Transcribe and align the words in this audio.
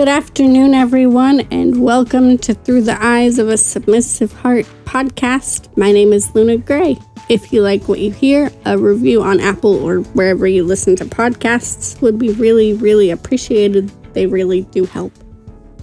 Good 0.00 0.08
afternoon, 0.08 0.72
everyone, 0.72 1.40
and 1.50 1.82
welcome 1.82 2.38
to 2.38 2.54
Through 2.54 2.84
the 2.84 3.04
Eyes 3.04 3.38
of 3.38 3.48
a 3.48 3.58
Submissive 3.58 4.32
Heart 4.32 4.64
podcast. 4.86 5.76
My 5.76 5.92
name 5.92 6.14
is 6.14 6.34
Luna 6.34 6.56
Gray. 6.56 6.96
If 7.28 7.52
you 7.52 7.60
like 7.60 7.86
what 7.86 7.98
you 7.98 8.10
hear, 8.10 8.50
a 8.64 8.78
review 8.78 9.22
on 9.22 9.40
Apple 9.40 9.74
or 9.74 9.98
wherever 10.14 10.46
you 10.46 10.64
listen 10.64 10.96
to 10.96 11.04
podcasts 11.04 12.00
would 12.00 12.18
be 12.18 12.32
really, 12.32 12.72
really 12.72 13.10
appreciated. 13.10 13.92
They 14.14 14.26
really 14.26 14.62
do 14.62 14.86
help. 14.86 15.12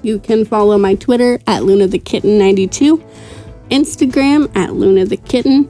You 0.02 0.18
can 0.18 0.46
follow 0.46 0.80
my 0.80 0.96
Twitter 0.96 1.40
at 1.46 1.64
Luna 1.64 1.86
the 1.86 2.00
Kitten 2.00 2.40
92, 2.40 2.98
Instagram 3.70 4.52
at 4.58 4.74
Luna 4.74 5.06
the 5.06 5.18
Kitten, 5.18 5.70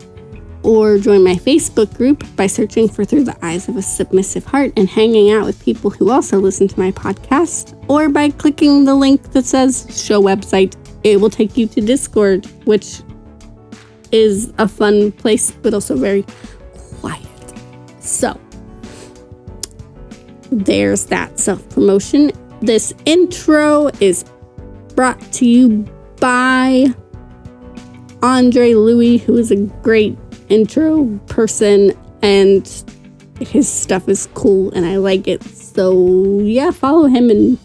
or 0.67 0.97
join 0.97 1.23
my 1.23 1.35
Facebook 1.35 1.95
group 1.95 2.25
by 2.35 2.45
searching 2.45 2.89
for 2.89 3.05
Through 3.05 3.23
the 3.23 3.37
Eyes 3.41 3.69
of 3.69 3.77
a 3.77 3.81
Submissive 3.81 4.43
Heart 4.43 4.73
and 4.75 4.89
hanging 4.89 5.31
out 5.31 5.45
with 5.45 5.63
people 5.63 5.89
who 5.89 6.11
also 6.11 6.39
listen 6.39 6.67
to 6.67 6.77
my 6.77 6.91
podcast, 6.91 7.81
or 7.87 8.09
by 8.09 8.29
clicking 8.31 8.83
the 8.83 8.93
link 8.93 9.31
that 9.31 9.45
says 9.45 9.87
show 9.89 10.21
website. 10.21 10.75
It 11.05 11.21
will 11.21 11.29
take 11.29 11.55
you 11.55 11.67
to 11.67 11.79
Discord, 11.79 12.45
which 12.65 13.01
is 14.11 14.51
a 14.57 14.67
fun 14.67 15.13
place, 15.13 15.51
but 15.51 15.73
also 15.73 15.95
very 15.95 16.25
quiet. 16.99 17.53
So, 18.01 18.37
there's 20.51 21.05
that 21.05 21.39
self 21.39 21.67
promotion. 21.69 22.33
This 22.59 22.93
intro 23.05 23.87
is 24.01 24.25
brought 24.95 25.21
to 25.33 25.45
you 25.45 25.87
by 26.19 26.87
Andre 28.21 28.73
Louis, 28.73 29.17
who 29.19 29.37
is 29.37 29.51
a 29.51 29.55
great 29.55 30.17
intro 30.49 31.19
person 31.27 31.93
and 32.21 32.83
his 33.39 33.71
stuff 33.71 34.09
is 34.09 34.27
cool 34.33 34.71
and 34.71 34.85
I 34.85 34.97
like 34.97 35.27
it. 35.27 35.43
So, 35.43 36.39
yeah, 36.39 36.71
follow 36.71 37.07
him 37.07 37.29
and 37.29 37.57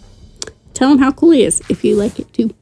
tell 0.75 0.91
him 0.91 0.99
how 0.99 1.13
cool 1.13 1.31
he 1.31 1.45
is 1.45 1.63
if 1.69 1.85
you 1.85 1.97
like 1.97 2.19
it 2.19 2.33
too. 2.33 2.55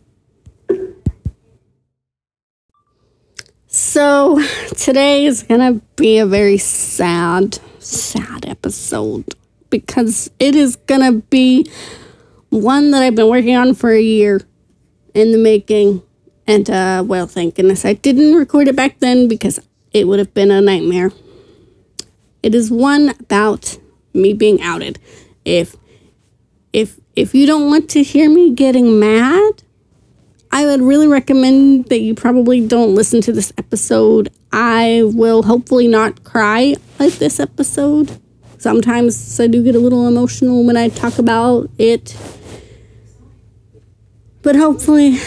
So, 3.66 4.40
today 4.76 5.26
is 5.26 5.42
gonna 5.44 5.80
be 5.96 6.18
a 6.18 6.26
very 6.26 6.58
sad, 6.58 7.58
sad 7.78 8.46
episode 8.46 9.24
because 9.70 10.30
it 10.38 10.54
is 10.54 10.76
gonna 10.76 11.12
be 11.12 11.70
one 12.50 12.90
that 12.90 13.02
I've 13.02 13.14
been 13.14 13.28
working 13.28 13.56
on 13.56 13.74
for 13.74 13.90
a 13.90 14.00
year 14.00 14.40
in 15.14 15.32
the 15.32 15.38
making. 15.38 16.02
And, 16.46 16.68
uh, 16.68 17.04
well, 17.06 17.28
thank 17.28 17.54
goodness 17.54 17.84
I 17.84 17.92
didn't 17.92 18.34
record 18.34 18.66
it 18.66 18.74
back 18.74 18.98
then 18.98 19.28
because 19.28 19.60
it 19.92 20.06
would 20.06 20.18
have 20.18 20.34
been 20.34 20.50
a 20.50 20.60
nightmare. 20.60 21.12
It 22.42 22.54
is 22.54 22.70
one 22.70 23.10
about 23.20 23.78
me 24.14 24.32
being 24.32 24.60
outed. 24.62 24.98
If 25.44 25.76
if 26.72 26.98
if 27.16 27.34
you 27.34 27.46
don't 27.46 27.66
want 27.66 27.90
to 27.90 28.02
hear 28.02 28.30
me 28.30 28.54
getting 28.54 28.98
mad, 28.98 29.62
I 30.52 30.66
would 30.66 30.80
really 30.80 31.06
recommend 31.06 31.86
that 31.86 32.00
you 32.00 32.14
probably 32.14 32.66
don't 32.66 32.94
listen 32.94 33.20
to 33.22 33.32
this 33.32 33.52
episode. 33.58 34.30
I 34.52 35.02
will 35.04 35.42
hopefully 35.42 35.86
not 35.86 36.24
cry 36.24 36.74
like 36.98 37.14
this 37.14 37.38
episode. 37.38 38.18
Sometimes 38.58 39.40
I 39.40 39.46
do 39.46 39.62
get 39.62 39.74
a 39.74 39.78
little 39.78 40.06
emotional 40.06 40.64
when 40.64 40.76
I 40.76 40.88
talk 40.88 41.18
about 41.18 41.70
it. 41.78 42.16
But 44.42 44.56
hopefully 44.56 45.18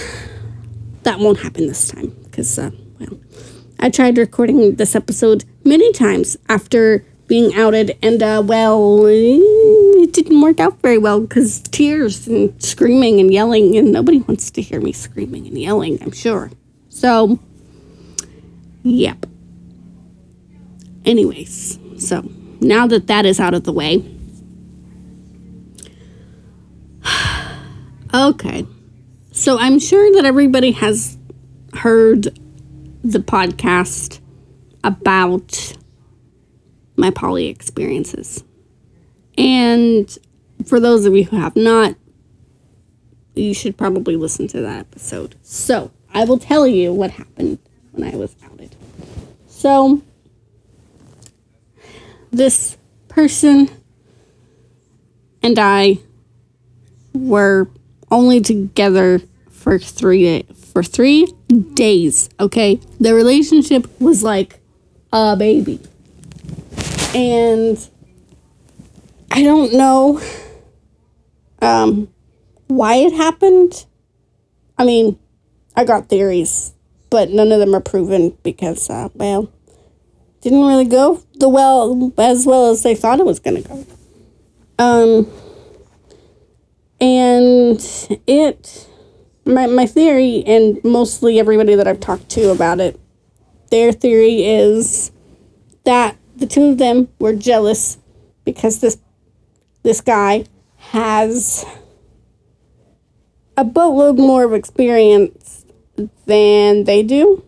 that 1.03 1.19
won't 1.19 1.39
happen 1.39 1.67
this 1.67 1.87
time 1.87 2.15
because, 2.23 2.59
uh, 2.59 2.71
well, 2.99 3.19
I 3.83 3.89
tried 3.89 4.17
recording 4.17 4.75
this 4.75 4.95
episode 4.95 5.43
many 5.65 5.91
times 5.91 6.37
after 6.47 7.03
being 7.27 7.53
outed, 7.53 7.97
and 8.01 8.23
uh, 8.23 8.41
well, 8.41 9.05
it 9.07 10.13
didn't 10.13 10.39
work 10.39 10.61
out 10.61 10.81
very 10.81 10.97
well 10.97 11.19
because 11.19 11.59
tears 11.63 12.25
and 12.25 12.63
screaming 12.63 13.19
and 13.19 13.29
yelling, 13.33 13.75
and 13.75 13.91
nobody 13.91 14.21
wants 14.21 14.49
to 14.51 14.61
hear 14.61 14.79
me 14.79 14.93
screaming 14.93 15.47
and 15.47 15.57
yelling, 15.57 16.01
I'm 16.01 16.13
sure. 16.13 16.49
So, 16.87 17.39
yep. 18.83 19.25
Anyways, 21.03 21.77
so 21.97 22.31
now 22.61 22.87
that 22.87 23.07
that 23.07 23.25
is 23.25 23.37
out 23.37 23.53
of 23.53 23.65
the 23.65 23.73
way, 23.73 24.01
okay. 28.13 28.65
So 29.33 29.59
I'm 29.59 29.77
sure 29.77 30.09
that 30.13 30.23
everybody 30.23 30.71
has 30.71 31.17
heard 31.73 32.39
the 33.03 33.19
podcast 33.19 34.19
about 34.83 35.75
my 36.95 37.09
poly 37.09 37.47
experiences. 37.47 38.43
And 39.37 40.17
for 40.65 40.79
those 40.79 41.05
of 41.05 41.15
you 41.15 41.25
who 41.25 41.37
have 41.37 41.55
not, 41.55 41.95
you 43.35 43.53
should 43.53 43.77
probably 43.77 44.15
listen 44.15 44.47
to 44.49 44.61
that 44.61 44.79
episode. 44.79 45.35
So, 45.41 45.91
I 46.13 46.25
will 46.25 46.37
tell 46.37 46.67
you 46.67 46.93
what 46.93 47.11
happened 47.11 47.57
when 47.91 48.13
I 48.13 48.15
was 48.15 48.35
outed. 48.45 48.75
So, 49.47 50.01
this 52.31 52.77
person 53.07 53.69
and 55.41 55.57
I 55.57 55.99
were 57.13 57.67
only 58.11 58.41
together 58.41 59.21
for 59.49 59.79
three 59.79 60.27
for 60.73 60.83
three 60.83 61.31
days. 61.75 62.29
Okay, 62.39 62.79
the 62.99 63.13
relationship 63.13 63.87
was 64.01 64.23
like 64.23 64.59
a 65.13 65.35
baby, 65.37 65.79
and 67.15 67.77
I 69.31 69.43
don't 69.43 69.73
know 69.73 70.19
um, 71.61 72.09
why 72.67 72.95
it 72.95 73.13
happened. 73.13 73.85
I 74.77 74.85
mean, 74.85 75.19
I 75.75 75.85
got 75.85 76.09
theories, 76.09 76.73
but 77.09 77.29
none 77.29 77.51
of 77.51 77.59
them 77.59 77.75
are 77.75 77.79
proven 77.79 78.35
because, 78.43 78.89
uh, 78.89 79.09
well, 79.13 79.51
didn't 80.41 80.65
really 80.65 80.85
go 80.85 81.23
the 81.35 81.47
well 81.47 82.11
as 82.17 82.45
well 82.45 82.71
as 82.71 82.83
they 82.83 82.95
thought 82.95 83.19
it 83.19 83.25
was 83.25 83.39
gonna 83.39 83.61
go. 83.61 83.85
Um, 84.79 85.31
and 86.99 87.79
it 88.27 88.87
my, 89.45 89.67
my 89.67 89.85
theory, 89.85 90.43
and 90.45 90.83
mostly 90.83 91.39
everybody 91.39 91.75
that 91.75 91.87
I've 91.87 91.99
talked 91.99 92.29
to 92.31 92.49
about 92.49 92.79
it, 92.79 92.99
their 93.71 93.91
theory 93.91 94.45
is 94.45 95.11
that 95.83 96.17
the 96.35 96.47
two 96.47 96.65
of 96.65 96.77
them 96.77 97.09
were 97.19 97.33
jealous 97.33 97.97
because 98.45 98.79
this 98.79 98.97
this 99.83 99.99
guy 99.99 100.45
has 100.77 101.65
a 103.57 103.63
boatload 103.63 104.17
more 104.17 104.45
of 104.45 104.53
experience 104.53 105.65
than 106.25 106.85
they 106.85 107.03
do. 107.03 107.43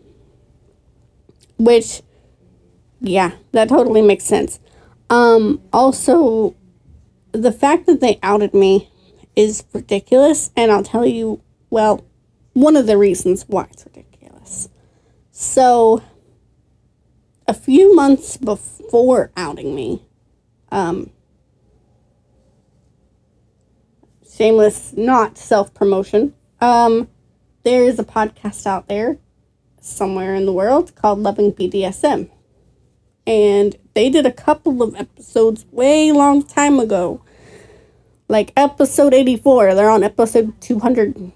Which, 1.58 2.02
yeah, 3.00 3.32
that 3.52 3.70
totally 3.70 4.02
makes 4.02 4.24
sense. 4.24 4.60
Um, 5.08 5.62
also, 5.72 6.54
the 7.32 7.52
fact 7.52 7.86
that 7.86 8.00
they 8.00 8.18
outed 8.22 8.52
me 8.52 8.90
is 9.34 9.64
ridiculous, 9.72 10.50
and 10.54 10.70
I'll 10.70 10.82
tell 10.82 11.06
you 11.06 11.40
well, 11.70 12.04
one 12.52 12.76
of 12.76 12.86
the 12.86 12.96
reasons 12.96 13.44
why 13.48 13.66
it's 13.70 13.84
ridiculous. 13.84 14.68
So, 15.30 16.02
a 17.46 17.54
few 17.54 17.94
months 17.94 18.36
before 18.36 19.30
outing 19.36 19.74
me, 19.74 20.06
um, 20.72 21.10
shameless, 24.36 24.94
not 24.96 25.38
self 25.38 25.74
promotion, 25.74 26.34
um, 26.60 27.08
there 27.64 27.84
is 27.84 27.98
a 27.98 28.04
podcast 28.04 28.66
out 28.66 28.88
there 28.88 29.18
somewhere 29.80 30.34
in 30.34 30.46
the 30.46 30.52
world 30.52 30.94
called 30.94 31.18
Loving 31.18 31.52
BDSM. 31.52 32.30
And 33.26 33.76
they 33.94 34.08
did 34.08 34.24
a 34.24 34.32
couple 34.32 34.82
of 34.82 34.94
episodes 34.94 35.66
way 35.72 36.12
long 36.12 36.42
time 36.42 36.78
ago. 36.78 37.22
Like 38.28 38.52
episode 38.56 39.14
84, 39.14 39.74
they're 39.74 39.90
on 39.90 40.02
episode 40.02 40.60
200 40.60 41.32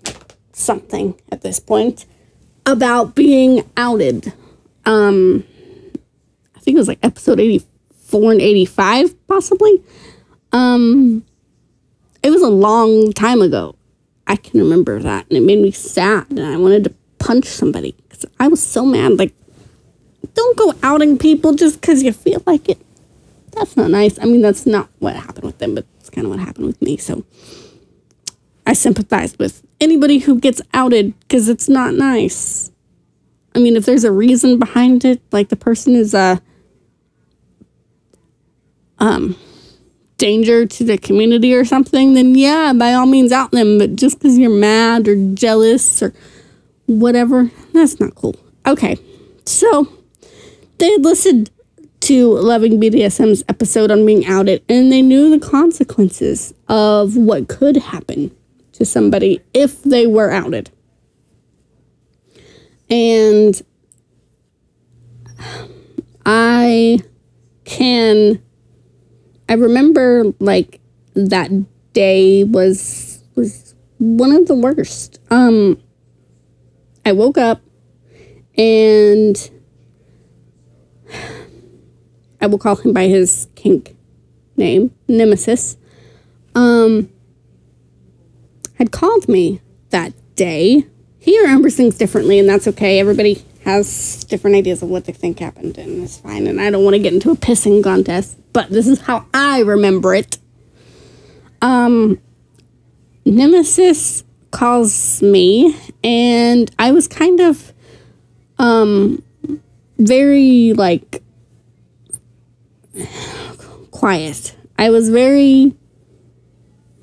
something 0.60 1.20
at 1.32 1.42
this 1.42 1.58
point 1.58 2.06
about 2.66 3.14
being 3.14 3.68
outed. 3.76 4.32
Um, 4.84 5.44
I 6.56 6.60
think 6.60 6.76
it 6.76 6.78
was 6.78 6.88
like 6.88 6.98
episode 7.02 7.40
84 7.40 8.32
and 8.32 8.40
85, 8.40 9.26
possibly. 9.26 9.82
Um, 10.52 11.24
it 12.22 12.30
was 12.30 12.42
a 12.42 12.48
long 12.48 13.12
time 13.12 13.40
ago. 13.40 13.76
I 14.26 14.36
can 14.36 14.60
remember 14.60 15.00
that, 15.00 15.26
and 15.28 15.36
it 15.36 15.42
made 15.42 15.58
me 15.58 15.72
sad, 15.72 16.26
and 16.30 16.40
I 16.40 16.56
wanted 16.56 16.84
to 16.84 16.94
punch 17.18 17.46
somebody 17.46 17.96
because 18.08 18.26
I 18.38 18.48
was 18.48 18.62
so 18.62 18.84
mad. 18.84 19.18
Like, 19.18 19.34
don't 20.34 20.56
go 20.56 20.74
outing 20.82 21.18
people 21.18 21.54
just 21.54 21.80
because 21.80 22.02
you 22.02 22.12
feel 22.12 22.42
like 22.46 22.68
it. 22.68 22.78
That's 23.52 23.76
not 23.76 23.90
nice. 23.90 24.18
I 24.18 24.26
mean, 24.26 24.42
that's 24.42 24.66
not 24.66 24.88
what 25.00 25.16
happened 25.16 25.44
with 25.44 25.58
them, 25.58 25.74
but 25.74 25.84
it's 25.98 26.10
kind 26.10 26.26
of 26.26 26.30
what 26.30 26.38
happened 26.38 26.66
with 26.66 26.80
me. 26.80 26.96
So 26.96 27.24
I 28.70 28.72
sympathize 28.72 29.36
with 29.36 29.66
anybody 29.80 30.18
who 30.18 30.38
gets 30.38 30.62
outed 30.72 31.18
because 31.18 31.48
it's 31.48 31.68
not 31.68 31.92
nice. 31.92 32.70
I 33.52 33.58
mean, 33.58 33.74
if 33.74 33.84
there's 33.84 34.04
a 34.04 34.12
reason 34.12 34.60
behind 34.60 35.04
it, 35.04 35.20
like 35.32 35.48
the 35.48 35.56
person 35.56 35.96
is 35.96 36.14
a 36.14 36.40
um, 39.00 39.34
danger 40.18 40.66
to 40.66 40.84
the 40.84 40.98
community 40.98 41.52
or 41.52 41.64
something, 41.64 42.14
then 42.14 42.36
yeah, 42.36 42.72
by 42.72 42.92
all 42.92 43.06
means 43.06 43.32
out 43.32 43.50
them. 43.50 43.76
But 43.76 43.96
just 43.96 44.20
because 44.20 44.38
you're 44.38 44.56
mad 44.56 45.08
or 45.08 45.16
jealous 45.34 46.00
or 46.00 46.14
whatever, 46.86 47.50
that's 47.72 47.98
not 47.98 48.14
cool. 48.14 48.36
Okay, 48.68 48.96
so 49.46 49.88
they 50.78 50.92
had 50.92 51.02
listened 51.02 51.50
to 52.02 52.34
Loving 52.38 52.80
BDSM's 52.80 53.42
episode 53.48 53.90
on 53.90 54.06
being 54.06 54.26
outed, 54.26 54.62
and 54.68 54.92
they 54.92 55.02
knew 55.02 55.28
the 55.28 55.44
consequences 55.44 56.54
of 56.68 57.16
what 57.16 57.48
could 57.48 57.76
happen 57.76 58.30
to 58.80 58.86
somebody 58.86 59.40
if 59.54 59.82
they 59.82 60.06
were 60.06 60.30
outed. 60.30 60.70
And 62.88 63.62
I 66.26 66.98
can 67.64 68.42
I 69.48 69.52
remember 69.52 70.32
like 70.40 70.80
that 71.14 71.50
day 71.92 72.44
was 72.44 73.22
was 73.36 73.74
one 73.98 74.32
of 74.32 74.48
the 74.48 74.54
worst. 74.54 75.20
Um 75.30 75.80
I 77.04 77.12
woke 77.12 77.38
up 77.38 77.60
and 78.56 79.50
I 82.40 82.46
will 82.46 82.58
call 82.58 82.76
him 82.76 82.94
by 82.94 83.08
his 83.08 83.46
kink 83.54 83.94
name, 84.56 84.94
Nemesis. 85.06 85.76
Um 86.54 87.10
had 88.80 88.90
called 88.90 89.28
me 89.28 89.60
that 89.90 90.14
day. 90.36 90.86
He 91.18 91.38
remembers 91.42 91.76
things 91.76 91.98
differently 91.98 92.38
and 92.38 92.48
that's 92.48 92.66
okay. 92.66 92.98
Everybody 92.98 93.44
has 93.64 94.24
different 94.24 94.56
ideas 94.56 94.82
of 94.82 94.88
what 94.88 95.04
they 95.04 95.12
think 95.12 95.38
happened, 95.38 95.76
and 95.76 96.02
it's 96.02 96.16
fine. 96.16 96.46
And 96.46 96.58
I 96.58 96.70
don't 96.70 96.82
want 96.82 96.94
to 96.94 96.98
get 96.98 97.12
into 97.12 97.30
a 97.30 97.36
pissing 97.36 97.84
contest, 97.84 98.38
but 98.54 98.70
this 98.70 98.88
is 98.88 99.02
how 99.02 99.26
I 99.34 99.60
remember 99.60 100.14
it. 100.14 100.38
Um, 101.60 102.18
Nemesis 103.26 104.24
calls 104.50 105.20
me, 105.20 105.76
and 106.02 106.70
I 106.78 106.92
was 106.92 107.06
kind 107.06 107.38
of, 107.38 107.74
um, 108.58 109.22
very 109.98 110.72
like 110.72 111.22
quiet. 113.90 114.56
I 114.78 114.88
was 114.88 115.10
very 115.10 115.76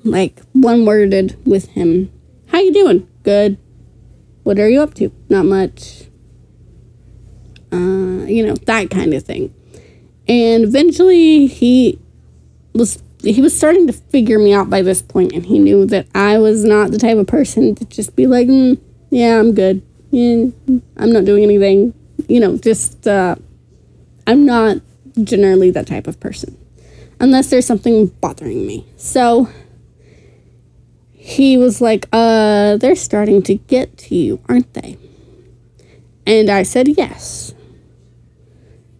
like 0.04 0.40
one 0.52 0.84
worded 0.84 1.38
with 1.44 1.68
him. 1.68 2.10
How 2.48 2.60
you 2.60 2.72
doing? 2.72 3.08
Good. 3.22 3.58
What 4.42 4.58
are 4.58 4.68
you 4.68 4.80
up 4.80 4.94
to? 4.94 5.12
Not 5.28 5.44
much 5.44 6.08
uh, 7.72 8.24
you 8.26 8.46
know, 8.46 8.54
that 8.54 8.90
kind 8.90 9.14
of 9.14 9.22
thing. 9.22 9.54
And 10.26 10.64
eventually 10.64 11.46
he 11.46 11.98
was 12.74 13.02
he 13.22 13.42
was 13.42 13.56
starting 13.56 13.86
to 13.88 13.92
figure 13.92 14.38
me 14.38 14.54
out 14.54 14.70
by 14.70 14.80
this 14.80 15.02
point 15.02 15.32
and 15.32 15.44
he 15.44 15.58
knew 15.58 15.84
that 15.86 16.06
I 16.14 16.38
was 16.38 16.64
not 16.64 16.92
the 16.92 16.98
type 16.98 17.18
of 17.18 17.26
person 17.26 17.74
to 17.74 17.84
just 17.86 18.14
be 18.14 18.26
like, 18.26 18.46
mm, 18.46 18.78
yeah, 19.10 19.38
I'm 19.38 19.54
good. 19.54 19.82
Yeah, 20.10 20.46
I'm 20.96 21.12
not 21.12 21.24
doing 21.24 21.42
anything. 21.42 21.94
You 22.28 22.40
know, 22.40 22.56
just 22.58 23.06
uh, 23.06 23.36
I'm 24.26 24.46
not 24.46 24.78
generally 25.22 25.70
that 25.72 25.86
type 25.86 26.06
of 26.06 26.20
person 26.20 26.56
unless 27.20 27.50
there's 27.50 27.66
something 27.66 28.06
bothering 28.06 28.66
me. 28.66 28.86
So 28.96 29.48
he 31.28 31.58
was 31.58 31.82
like, 31.82 32.08
uh, 32.10 32.78
they're 32.78 32.96
starting 32.96 33.42
to 33.42 33.54
get 33.54 33.98
to 33.98 34.14
you, 34.14 34.40
aren't 34.48 34.72
they? 34.72 34.96
And 36.26 36.48
I 36.48 36.62
said, 36.62 36.88
yes. 36.88 37.52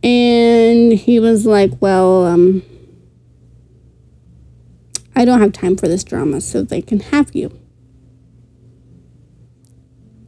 And 0.02 0.92
he 0.92 1.18
was 1.18 1.46
like, 1.46 1.72
Well, 1.80 2.26
um, 2.26 2.62
I 5.16 5.24
don't 5.24 5.40
have 5.40 5.52
time 5.52 5.76
for 5.76 5.88
this 5.88 6.04
drama, 6.04 6.40
so 6.42 6.62
they 6.62 6.82
can 6.82 7.00
have 7.00 7.34
you. 7.34 7.58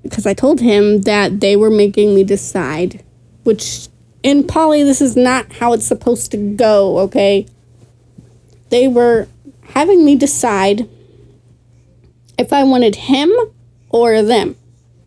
Because 0.02 0.26
I 0.26 0.32
told 0.34 0.60
him 0.60 1.02
that 1.02 1.40
they 1.40 1.54
were 1.54 1.70
making 1.70 2.14
me 2.14 2.24
decide, 2.24 3.04
which 3.44 3.88
in 4.22 4.46
poly, 4.46 4.82
this 4.82 5.02
is 5.02 5.16
not 5.16 5.52
how 5.52 5.74
it's 5.74 5.86
supposed 5.86 6.30
to 6.32 6.36
go, 6.36 6.98
okay? 7.00 7.46
They 8.70 8.88
were 8.88 9.28
having 9.62 10.04
me 10.04 10.16
decide 10.16 10.88
if 12.40 12.52
I 12.52 12.64
wanted 12.64 12.96
him 12.96 13.30
or 13.90 14.22
them. 14.22 14.56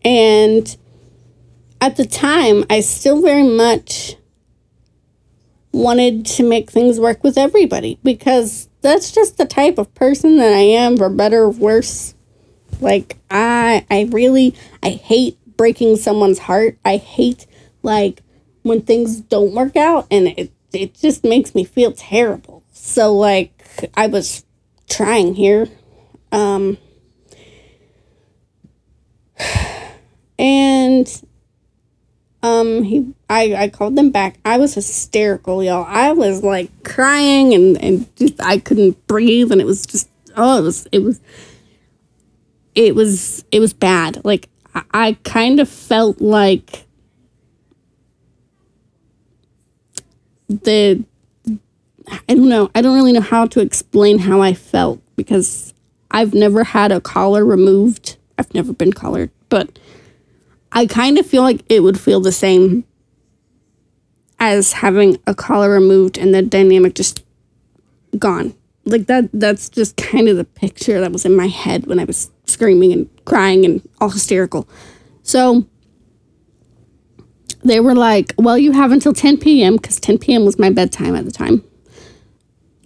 And 0.06 0.76
at 1.82 1.98
the 1.98 2.06
time, 2.06 2.64
I 2.70 2.82
still 2.82 3.22
very 3.22 3.44
much 3.44 4.16
wanted 5.72 6.26
to 6.28 6.48
make 6.48 6.70
things 6.70 7.00
work 7.00 7.24
with 7.24 7.38
everybody 7.38 7.98
because 8.04 8.70
that's 8.82 9.12
just 9.12 9.38
the 9.38 9.46
type 9.46 9.80
of 9.80 9.94
person 9.96 10.38
that 10.38 10.54
I 10.54 10.62
am 10.62 10.98
for 10.98 11.10
better 11.10 11.44
or 11.44 11.50
worse. 11.50 12.14
Like 12.80 13.18
I 13.32 13.86
I 13.90 14.08
really 14.12 14.56
I 14.84 14.90
hate 14.90 15.38
breaking 15.58 15.96
someone's 15.98 16.40
heart. 16.40 16.78
I 16.86 16.98
hate 16.98 17.48
like 17.82 18.22
when 18.62 18.82
things 18.82 19.20
don't 19.20 19.54
work 19.54 19.76
out 19.76 20.06
and 20.12 20.28
it 20.28 20.52
it 20.74 20.94
just 20.94 21.24
makes 21.24 21.56
me 21.56 21.64
feel 21.64 21.92
terrible. 21.92 22.64
So 22.72 23.16
like 23.16 23.90
I 23.96 24.08
was 24.08 24.46
trying 24.88 25.34
here 25.34 25.70
um 26.32 26.78
and 30.40 31.24
um, 32.44 32.84
he, 32.84 33.14
I, 33.30 33.56
I 33.56 33.70
called 33.70 33.96
them 33.96 34.12
back. 34.12 34.38
I 34.44 34.58
was 34.58 34.76
hysterical, 34.76 35.64
y'all. 35.64 35.86
I 35.88 36.12
was 36.12 36.44
like 36.44 36.70
crying 36.84 37.54
and, 37.54 37.82
and 37.82 38.16
just, 38.18 38.42
I 38.42 38.58
couldn't 38.58 39.08
breathe. 39.08 39.52
And 39.52 39.62
it 39.62 39.66
was 39.66 39.86
just, 39.86 40.10
oh, 40.36 40.60
it 40.60 40.62
was, 40.62 40.88
it 40.92 41.00
was, 41.00 41.22
it 42.76 42.96
was, 42.96 43.46
it 43.52 43.60
was 43.60 43.74
bad. 43.74 44.24
Like, 44.26 44.50
I, 44.76 44.84
I 44.94 45.18
kind 45.24 45.62
of 45.62 45.70
felt 45.70 46.20
like 46.20 46.86
the, 50.50 51.04
I 52.08 52.36
don't 52.36 52.50
know. 52.50 52.70
I 52.76 52.82
don't 52.82 52.96
really 52.96 53.14
know 53.14 53.22
how 53.22 53.46
to 53.48 53.62
explain 53.62 54.20
how 54.20 54.42
I 54.42 54.54
felt 54.54 55.02
because 55.16 55.74
I've 56.12 56.34
never 56.34 56.66
had 56.66 56.92
a 56.92 57.00
collar 57.00 57.46
removed. 57.46 58.18
I've 58.38 58.54
never 58.54 58.74
been 58.74 58.94
collared, 58.94 59.32
but 59.50 59.80
I 60.72 60.88
kind 60.88 61.18
of 61.18 61.26
feel 61.26 61.44
like 61.44 61.64
it 61.70 61.82
would 61.82 62.00
feel 62.00 62.20
the 62.20 62.32
same 62.32 62.84
as 64.40 64.74
having 64.74 65.18
a 65.28 65.34
collar 65.36 65.70
removed 65.70 66.18
and 66.18 66.34
the 66.34 66.42
dynamic 66.42 66.96
just 66.96 67.24
gone. 68.18 68.54
Like 68.86 69.06
that 69.06 69.30
that's 69.32 69.70
just 69.70 69.96
kind 69.98 70.28
of 70.28 70.36
the 70.36 70.44
picture 70.44 71.00
that 71.00 71.12
was 71.12 71.26
in 71.26 71.36
my 71.36 71.48
head 71.48 71.86
when 71.88 72.00
I 72.00 72.04
was 72.04 72.30
screaming 72.46 72.92
and 72.92 73.10
crying 73.26 73.64
and 73.64 73.88
all 74.02 74.10
hysterical. 74.10 74.68
So 75.22 75.66
they 77.64 77.80
were 77.80 77.96
like, 77.96 78.34
"Well, 78.38 78.58
you 78.58 78.74
have 78.74 78.92
until 78.92 79.14
10 79.14 79.38
p.m. 79.38 79.80
cuz 79.80 80.00
10 80.00 80.18
p.m. 80.18 80.44
was 80.44 80.60
my 80.60 80.70
bedtime 80.70 81.16
at 81.16 81.24
the 81.24 81.32
time 81.32 81.64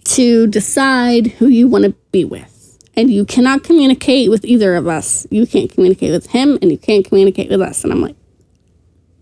to 0.04 0.46
decide 0.46 1.26
who 1.38 1.48
you 1.48 1.66
want 1.66 1.84
to 1.84 1.94
be 2.12 2.24
with." 2.24 2.57
And 2.98 3.12
you 3.12 3.24
cannot 3.24 3.62
communicate 3.62 4.28
with 4.28 4.44
either 4.44 4.74
of 4.74 4.88
us. 4.88 5.24
You 5.30 5.46
can't 5.46 5.72
communicate 5.72 6.10
with 6.10 6.26
him, 6.30 6.58
and 6.60 6.72
you 6.72 6.76
can't 6.76 7.04
communicate 7.04 7.48
with 7.48 7.62
us. 7.62 7.84
And 7.84 7.92
I'm 7.92 8.00
like, 8.00 8.16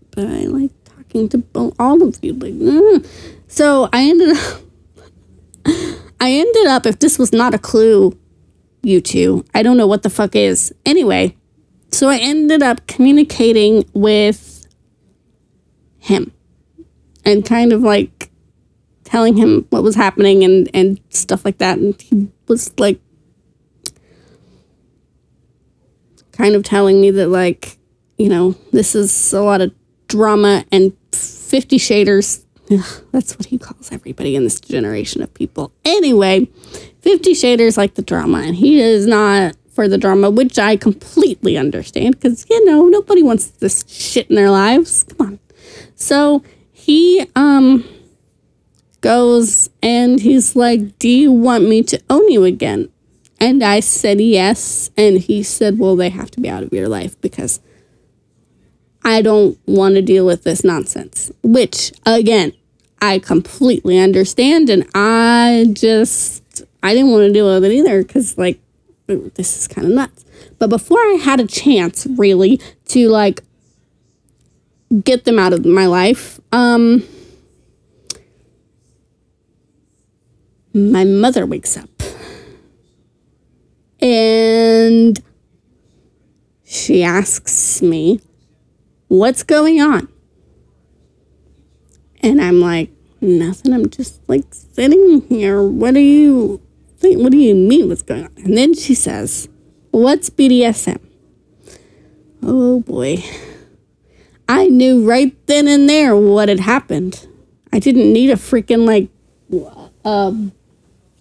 but 0.09 0.25
I 0.25 0.45
like 0.45 0.71
talking 0.83 1.29
to 1.29 1.43
all 1.77 2.01
of 2.01 2.17
you. 2.23 2.33
Like, 2.33 2.53
mm. 2.53 3.07
so 3.47 3.87
I 3.93 4.01
ended 4.01 4.35
up, 4.35 4.61
I 6.19 6.31
ended 6.31 6.65
up. 6.65 6.87
If 6.87 6.97
this 6.97 7.19
was 7.19 7.31
not 7.31 7.53
a 7.53 7.59
clue, 7.59 8.17
you 8.81 8.99
two, 8.99 9.45
I 9.53 9.61
don't 9.61 9.77
know 9.77 9.85
what 9.85 10.01
the 10.01 10.09
fuck 10.09 10.35
is. 10.35 10.73
Anyway, 10.83 11.37
so 11.91 12.09
I 12.09 12.17
ended 12.17 12.63
up 12.63 12.87
communicating 12.87 13.87
with 13.93 14.65
him, 15.99 16.31
and 17.23 17.45
kind 17.45 17.71
of 17.71 17.83
like 17.83 18.31
telling 19.03 19.37
him 19.37 19.67
what 19.69 19.83
was 19.83 19.93
happening 19.93 20.43
and 20.43 20.67
and 20.73 20.99
stuff 21.09 21.45
like 21.45 21.59
that. 21.59 21.77
And 21.77 22.01
he 22.01 22.27
was 22.47 22.73
like 22.79 22.99
kind 26.37 26.55
of 26.55 26.63
telling 26.63 27.01
me 27.01 27.11
that, 27.11 27.27
like, 27.27 27.77
you 28.17 28.29
know, 28.29 28.51
this 28.71 28.95
is 28.95 29.33
a 29.33 29.41
lot 29.41 29.61
of 29.61 29.73
drama 30.07 30.65
and 30.71 30.93
50 31.11 31.77
shaders. 31.77 32.43
Ugh, 32.71 33.03
that's 33.11 33.37
what 33.37 33.45
he 33.47 33.57
calls 33.57 33.91
everybody 33.91 34.35
in 34.35 34.43
this 34.43 34.59
generation 34.59 35.21
of 35.21 35.33
people. 35.33 35.71
Anyway, 35.85 36.45
50 37.01 37.31
shaders 37.31 37.77
like 37.77 37.95
the 37.95 38.01
drama, 38.01 38.39
and 38.39 38.55
he 38.55 38.79
is 38.79 39.07
not 39.07 39.55
for 39.73 39.87
the 39.87 39.97
drama, 39.97 40.29
which 40.29 40.57
I 40.57 40.75
completely 40.75 41.57
understand 41.57 42.19
because, 42.19 42.45
you 42.49 42.65
know, 42.65 42.87
nobody 42.87 43.23
wants 43.23 43.47
this 43.47 43.85
shit 43.87 44.29
in 44.29 44.35
their 44.35 44.51
lives. 44.51 45.03
Come 45.03 45.27
on. 45.27 45.39
So 45.95 46.43
he, 46.71 47.25
um, 47.35 47.83
goes 49.01 49.69
and 49.81 50.19
he's 50.19 50.55
like, 50.55 50.99
Do 50.99 51.09
you 51.09 51.31
want 51.31 51.63
me 51.67 51.83
to 51.83 52.01
own 52.09 52.29
you 52.29 52.43
again? 52.43 52.89
And 53.39 53.63
I 53.63 53.79
said 53.81 54.19
yes. 54.19 54.89
And 54.97 55.19
he 55.19 55.43
said, 55.43 55.79
Well, 55.79 55.95
they 55.95 56.09
have 56.09 56.31
to 56.31 56.39
be 56.39 56.49
out 56.49 56.63
of 56.63 56.73
your 56.73 56.87
life 56.87 57.19
because 57.21 57.59
I 59.03 59.21
don't 59.21 59.57
want 59.65 59.95
to 59.95 60.01
deal 60.01 60.25
with 60.25 60.43
this 60.43 60.63
nonsense. 60.63 61.31
Which, 61.43 61.91
again, 62.05 62.53
I 63.01 63.19
completely 63.19 63.99
understand. 63.99 64.69
And 64.69 64.87
I 64.95 65.67
just, 65.73 66.63
I 66.81 66.93
didn't 66.93 67.11
want 67.11 67.27
to 67.27 67.33
deal 67.33 67.45
with 67.53 67.63
it 67.63 67.71
either 67.71 68.03
because, 68.03 68.37
like, 68.37 68.59
this 69.07 69.57
is 69.57 69.67
kind 69.67 69.87
of 69.87 69.93
nuts. 69.93 70.25
But 70.59 70.69
before 70.69 70.97
I 70.97 71.19
had 71.21 71.39
a 71.39 71.47
chance, 71.47 72.07
really, 72.17 72.59
to 72.87 73.09
like 73.09 73.41
get 75.03 75.25
them 75.25 75.39
out 75.39 75.53
of 75.53 75.65
my 75.65 75.85
life, 75.85 76.39
um, 76.51 77.03
my 80.73 81.03
mother 81.03 81.45
wakes 81.45 81.77
up 81.77 81.89
and 83.99 85.19
she 86.63 87.03
asks 87.03 87.81
me, 87.81 88.21
What's 89.07 89.43
going 89.43 89.81
on? 89.81 90.09
And 92.21 92.41
I'm 92.41 92.59
like, 92.59 92.91
Nothing. 93.21 93.73
I'm 93.73 93.89
just 93.89 94.21
like 94.27 94.45
sitting 94.53 95.21
here. 95.27 95.63
What 95.63 95.95
do 95.95 95.99
you 95.99 96.61
think? 96.97 97.21
What 97.21 97.31
do 97.31 97.37
you 97.37 97.55
mean? 97.55 97.89
What's 97.89 98.03
going 98.03 98.25
on? 98.25 98.33
And 98.37 98.57
then 98.57 98.73
she 98.73 98.93
says, 98.93 99.49
What's 99.91 100.29
BDSM? 100.29 100.99
Oh 102.43 102.81
boy. 102.81 103.23
I 104.49 104.67
knew 104.67 105.07
right 105.07 105.35
then 105.47 105.67
and 105.67 105.89
there 105.89 106.15
what 106.15 106.49
had 106.49 106.59
happened. 106.59 107.27
I 107.73 107.79
didn't 107.79 108.13
need 108.13 108.29
a 108.29 108.35
freaking 108.35 108.85
like 108.85 109.09
uh, 110.05 110.31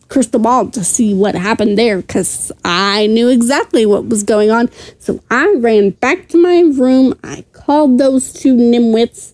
crystal 0.08 0.40
ball 0.40 0.70
to 0.70 0.84
see 0.84 1.14
what 1.14 1.34
happened 1.34 1.76
there 1.78 1.98
because 1.98 2.52
I 2.64 3.06
knew 3.06 3.28
exactly 3.28 3.86
what 3.86 4.06
was 4.06 4.22
going 4.22 4.50
on. 4.50 4.70
So 4.98 5.22
I 5.30 5.54
ran 5.58 5.90
back 5.90 6.28
to 6.28 6.40
my 6.40 6.60
room. 6.60 7.18
I 7.24 7.44
called 7.52 7.98
those 7.98 8.32
two 8.32 8.54
nimwits 8.54 9.32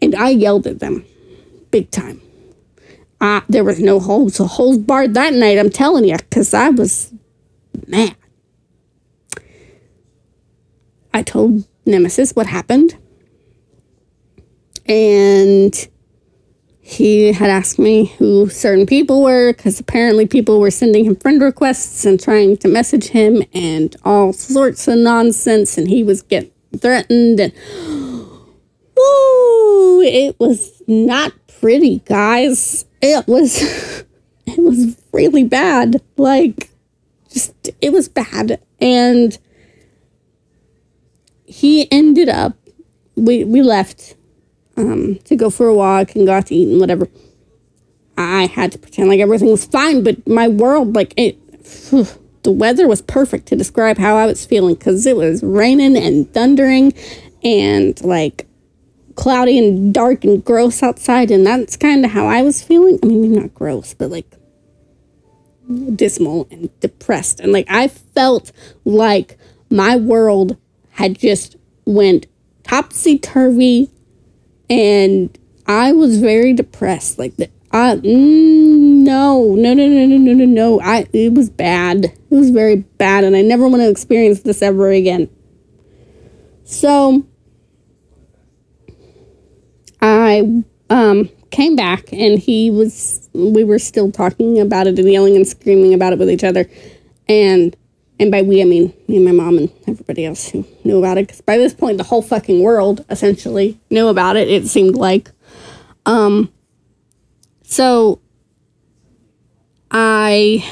and 0.00 0.14
I 0.14 0.30
yelled 0.30 0.66
at 0.66 0.80
them 0.80 1.04
big 1.70 1.90
time. 1.90 2.20
Uh, 3.20 3.40
there 3.48 3.64
was 3.64 3.80
no 3.80 3.98
holes, 3.98 4.36
so 4.36 4.44
holes 4.44 4.78
barred 4.78 5.14
that 5.14 5.34
night, 5.34 5.58
I'm 5.58 5.70
telling 5.70 6.04
you, 6.04 6.16
because 6.16 6.54
I 6.54 6.68
was 6.68 7.12
mad. 7.88 8.14
I 11.12 11.22
told 11.22 11.66
Nemesis 11.84 12.32
what 12.36 12.46
happened. 12.46 12.96
And 14.86 15.88
he 16.88 17.34
had 17.34 17.50
asked 17.50 17.78
me 17.78 18.06
who 18.16 18.48
certain 18.48 18.86
people 18.86 19.22
were 19.22 19.52
because 19.52 19.78
apparently 19.78 20.26
people 20.26 20.58
were 20.58 20.70
sending 20.70 21.04
him 21.04 21.14
friend 21.16 21.42
requests 21.42 22.06
and 22.06 22.18
trying 22.18 22.56
to 22.56 22.66
message 22.66 23.08
him 23.08 23.42
and 23.52 23.94
all 24.06 24.32
sorts 24.32 24.88
of 24.88 24.96
nonsense 24.96 25.76
and 25.76 25.88
he 25.88 26.02
was 26.02 26.22
getting 26.22 26.50
threatened 26.78 27.40
and 27.40 27.52
woo! 28.96 30.00
It 30.00 30.40
was 30.40 30.82
not 30.86 31.34
pretty 31.60 31.98
guys. 32.06 32.86
It 33.02 33.28
was 33.28 33.60
it 34.46 34.58
was 34.58 34.96
really 35.12 35.44
bad. 35.44 36.00
Like 36.16 36.70
just 37.30 37.68
it 37.82 37.92
was 37.92 38.08
bad. 38.08 38.62
And 38.80 39.38
he 41.44 41.86
ended 41.92 42.30
up 42.30 42.56
we 43.14 43.44
we 43.44 43.60
left 43.60 44.14
um, 44.78 45.18
to 45.24 45.36
go 45.36 45.50
for 45.50 45.66
a 45.66 45.74
walk 45.74 46.14
and 46.14 46.26
go 46.26 46.32
out 46.32 46.46
to 46.46 46.54
eat 46.54 46.68
and 46.68 46.80
whatever. 46.80 47.08
I 48.16 48.46
had 48.46 48.72
to 48.72 48.78
pretend 48.78 49.08
like 49.08 49.20
everything 49.20 49.50
was 49.50 49.64
fine, 49.64 50.02
but 50.02 50.26
my 50.26 50.48
world, 50.48 50.94
like 50.94 51.12
it, 51.16 51.36
whew, 51.90 52.06
the 52.44 52.52
weather 52.52 52.86
was 52.86 53.02
perfect 53.02 53.46
to 53.48 53.56
describe 53.56 53.98
how 53.98 54.16
I 54.16 54.26
was 54.26 54.46
feeling 54.46 54.74
because 54.74 55.04
it 55.06 55.16
was 55.16 55.42
raining 55.42 55.96
and 55.96 56.32
thundering 56.32 56.94
and 57.42 58.00
like 58.04 58.46
cloudy 59.16 59.58
and 59.58 59.92
dark 59.92 60.24
and 60.24 60.44
gross 60.44 60.82
outside, 60.82 61.30
and 61.30 61.44
that's 61.46 61.76
kind 61.76 62.04
of 62.04 62.12
how 62.12 62.26
I 62.26 62.42
was 62.42 62.62
feeling. 62.62 62.98
I 63.02 63.06
mean, 63.06 63.32
not 63.32 63.54
gross, 63.54 63.94
but 63.94 64.10
like 64.10 64.32
dismal 65.94 66.48
and 66.50 66.70
depressed, 66.80 67.40
and 67.40 67.52
like 67.52 67.66
I 67.68 67.88
felt 67.88 68.52
like 68.84 69.36
my 69.70 69.96
world 69.96 70.56
had 70.90 71.18
just 71.18 71.56
went 71.84 72.26
topsy 72.62 73.18
turvy 73.18 73.90
and 74.70 75.36
I 75.66 75.92
was 75.92 76.18
very 76.18 76.52
depressed. 76.52 77.18
Like 77.18 77.36
the, 77.36 77.50
I 77.72 77.96
mm, 77.96 78.04
no, 78.04 79.54
no, 79.54 79.74
no, 79.74 79.86
no, 79.86 80.06
no, 80.06 80.16
no, 80.16 80.32
no, 80.32 80.44
no. 80.44 80.80
I 80.80 81.06
it 81.12 81.34
was 81.34 81.50
bad. 81.50 82.04
It 82.04 82.14
was 82.30 82.50
very 82.50 82.76
bad, 82.76 83.24
and 83.24 83.36
I 83.36 83.42
never 83.42 83.68
want 83.68 83.82
to 83.82 83.90
experience 83.90 84.40
this 84.40 84.62
ever 84.62 84.90
again. 84.90 85.28
So 86.64 87.26
I 90.00 90.62
um 90.90 91.28
came 91.50 91.76
back, 91.76 92.12
and 92.12 92.38
he 92.38 92.70
was. 92.70 93.28
We 93.34 93.62
were 93.62 93.78
still 93.78 94.10
talking 94.10 94.58
about 94.58 94.86
it 94.86 94.98
and 94.98 95.10
yelling 95.10 95.36
and 95.36 95.46
screaming 95.46 95.94
about 95.94 96.12
it 96.12 96.18
with 96.18 96.30
each 96.30 96.44
other, 96.44 96.68
and 97.28 97.76
and 98.20 98.30
by 98.30 98.42
we, 98.42 98.60
I 98.60 98.64
mean 98.64 98.92
me 99.06 99.16
and 99.16 99.24
my 99.24 99.32
mom 99.32 99.58
and 99.58 99.72
everybody 99.86 100.24
else 100.24 100.48
who 100.48 100.64
knew 100.84 100.98
about 100.98 101.18
it. 101.18 101.26
Because 101.26 101.40
by 101.40 101.56
this 101.56 101.72
point, 101.72 101.98
the 101.98 102.04
whole 102.04 102.22
fucking 102.22 102.62
world 102.62 103.04
essentially 103.08 103.78
knew 103.90 104.08
about 104.08 104.36
it, 104.36 104.48
it 104.48 104.66
seemed 104.66 104.96
like. 104.96 105.30
Um, 106.06 106.52
so 107.62 108.20
I. 109.90 110.64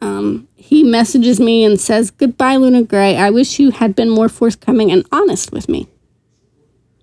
Um, 0.00 0.46
he 0.54 0.84
messages 0.84 1.40
me 1.40 1.64
and 1.64 1.80
says, 1.80 2.10
Goodbye, 2.10 2.56
Luna 2.56 2.82
Gray. 2.82 3.16
I 3.16 3.30
wish 3.30 3.58
you 3.58 3.70
had 3.70 3.96
been 3.96 4.10
more 4.10 4.28
forthcoming 4.28 4.90
and 4.90 5.06
honest 5.10 5.52
with 5.52 5.68
me. 5.68 5.88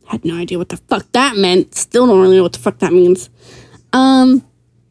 Had 0.06 0.26
no 0.26 0.38
idea 0.38 0.58
what 0.58 0.70
the 0.70 0.78
fuck 0.78 1.12
that 1.14 1.38
meant. 1.38 1.74
Still 1.76 2.08
don't 2.08 2.22
really 2.22 2.38
know 2.38 2.44
what 2.44 2.54
the 2.54 2.60
fuck 2.60 2.80
that 2.80 2.94
means. 2.94 3.30
Um, 3.92 4.46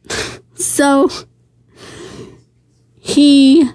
so 0.55 1.09
he 3.05 3.69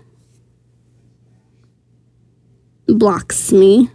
blocks 2.87 3.51
me 3.51 3.91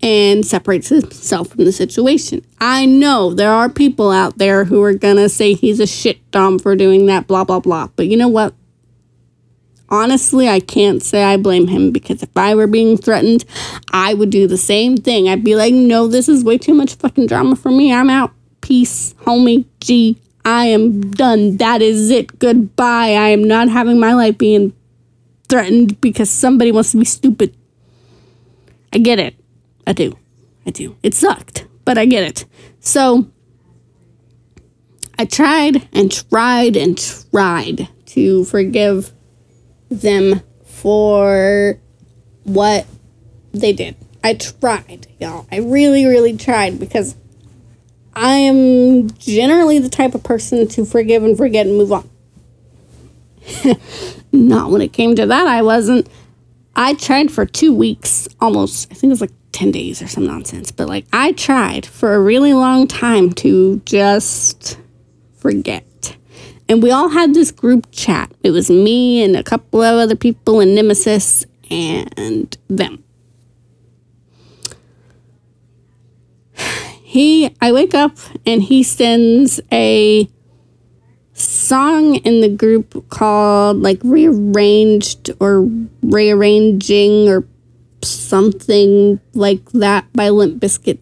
and 0.00 0.46
separates 0.46 0.90
himself 0.90 1.48
from 1.48 1.64
the 1.64 1.72
situation. 1.72 2.46
I 2.60 2.86
know 2.86 3.34
there 3.34 3.50
are 3.50 3.68
people 3.68 4.12
out 4.12 4.38
there 4.38 4.64
who 4.64 4.80
are 4.82 4.94
gonna 4.94 5.28
say 5.28 5.54
he's 5.54 5.80
a 5.80 5.88
shit 5.88 6.30
dom 6.30 6.60
for 6.60 6.76
doing 6.76 7.06
that, 7.06 7.26
blah, 7.26 7.42
blah, 7.42 7.58
blah. 7.58 7.88
But 7.96 8.06
you 8.06 8.16
know 8.16 8.28
what? 8.28 8.54
Honestly, 9.88 10.48
I 10.48 10.60
can't 10.60 11.02
say 11.02 11.24
I 11.24 11.36
blame 11.36 11.66
him 11.66 11.90
because 11.90 12.22
if 12.22 12.36
I 12.36 12.54
were 12.54 12.68
being 12.68 12.96
threatened, 12.96 13.44
I 13.92 14.14
would 14.14 14.30
do 14.30 14.46
the 14.46 14.56
same 14.56 14.96
thing. 14.96 15.28
I'd 15.28 15.42
be 15.42 15.56
like, 15.56 15.74
no, 15.74 16.06
this 16.06 16.28
is 16.28 16.44
way 16.44 16.58
too 16.58 16.74
much 16.74 16.94
fucking 16.94 17.26
drama 17.26 17.56
for 17.56 17.72
me. 17.72 17.92
I'm 17.92 18.08
out. 18.08 18.32
Peace, 18.60 19.14
homie. 19.22 19.66
G. 19.80 20.16
I 20.44 20.66
am 20.66 21.10
done. 21.10 21.56
That 21.58 21.82
is 21.82 22.10
it. 22.10 22.38
Goodbye. 22.38 23.12
I 23.12 23.28
am 23.28 23.44
not 23.44 23.68
having 23.68 24.00
my 24.00 24.14
life 24.14 24.38
being 24.38 24.72
threatened 25.48 26.00
because 26.00 26.30
somebody 26.30 26.72
wants 26.72 26.92
to 26.92 26.98
be 26.98 27.04
stupid. 27.04 27.56
I 28.92 28.98
get 28.98 29.18
it. 29.18 29.34
I 29.86 29.92
do. 29.92 30.18
I 30.66 30.70
do. 30.70 30.96
It 31.02 31.14
sucked, 31.14 31.66
but 31.84 31.98
I 31.98 32.06
get 32.06 32.24
it. 32.24 32.44
So 32.80 33.30
I 35.18 35.24
tried 35.24 35.88
and 35.92 36.10
tried 36.10 36.76
and 36.76 36.98
tried 37.30 37.88
to 38.06 38.44
forgive 38.44 39.12
them 39.90 40.42
for 40.64 41.78
what 42.44 42.86
they 43.52 43.72
did. 43.72 43.96
I 44.24 44.34
tried, 44.34 45.06
y'all. 45.20 45.46
I 45.50 45.58
really, 45.58 46.06
really 46.06 46.36
tried 46.36 46.78
because 46.78 47.16
I 48.14 48.34
am 48.34 49.10
generally 49.12 49.78
the 49.78 49.88
type 49.88 50.14
of 50.14 50.22
person 50.22 50.68
to 50.68 50.84
forgive 50.84 51.24
and 51.24 51.36
forget 51.36 51.66
and 51.66 51.76
move 51.76 51.92
on. 51.92 52.08
Not 54.32 54.70
when 54.70 54.82
it 54.82 54.92
came 54.92 55.14
to 55.16 55.26
that, 55.26 55.46
I 55.46 55.62
wasn't. 55.62 56.08
I 56.74 56.94
tried 56.94 57.30
for 57.30 57.44
two 57.44 57.74
weeks 57.74 58.28
almost. 58.40 58.90
I 58.90 58.94
think 58.94 59.10
it 59.10 59.14
was 59.14 59.20
like 59.20 59.32
10 59.52 59.70
days 59.70 60.00
or 60.02 60.08
some 60.08 60.26
nonsense, 60.26 60.70
but 60.70 60.88
like 60.88 61.06
I 61.12 61.32
tried 61.32 61.84
for 61.84 62.14
a 62.14 62.20
really 62.20 62.54
long 62.54 62.86
time 62.86 63.32
to 63.34 63.80
just 63.84 64.78
forget. 65.36 66.16
And 66.68 66.82
we 66.82 66.90
all 66.90 67.08
had 67.08 67.34
this 67.34 67.50
group 67.50 67.88
chat. 67.92 68.32
It 68.42 68.50
was 68.50 68.70
me 68.70 69.22
and 69.22 69.36
a 69.36 69.42
couple 69.42 69.82
of 69.82 69.98
other 69.98 70.16
people 70.16 70.60
and 70.60 70.74
Nemesis 70.74 71.44
and 71.70 72.56
them. 72.68 73.04
He 77.12 77.54
I 77.60 77.72
wake 77.72 77.94
up 77.94 78.16
and 78.46 78.62
he 78.62 78.82
sends 78.82 79.60
a 79.70 80.30
song 81.34 82.14
in 82.14 82.40
the 82.40 82.48
group 82.48 83.06
called 83.10 83.82
like 83.82 84.00
rearranged 84.02 85.30
or 85.38 85.68
rearranging 86.02 87.28
or 87.28 87.46
something 88.02 89.20
like 89.34 89.62
that 89.72 90.10
by 90.14 90.30
Limp 90.30 90.62
Bizkit. 90.62 91.00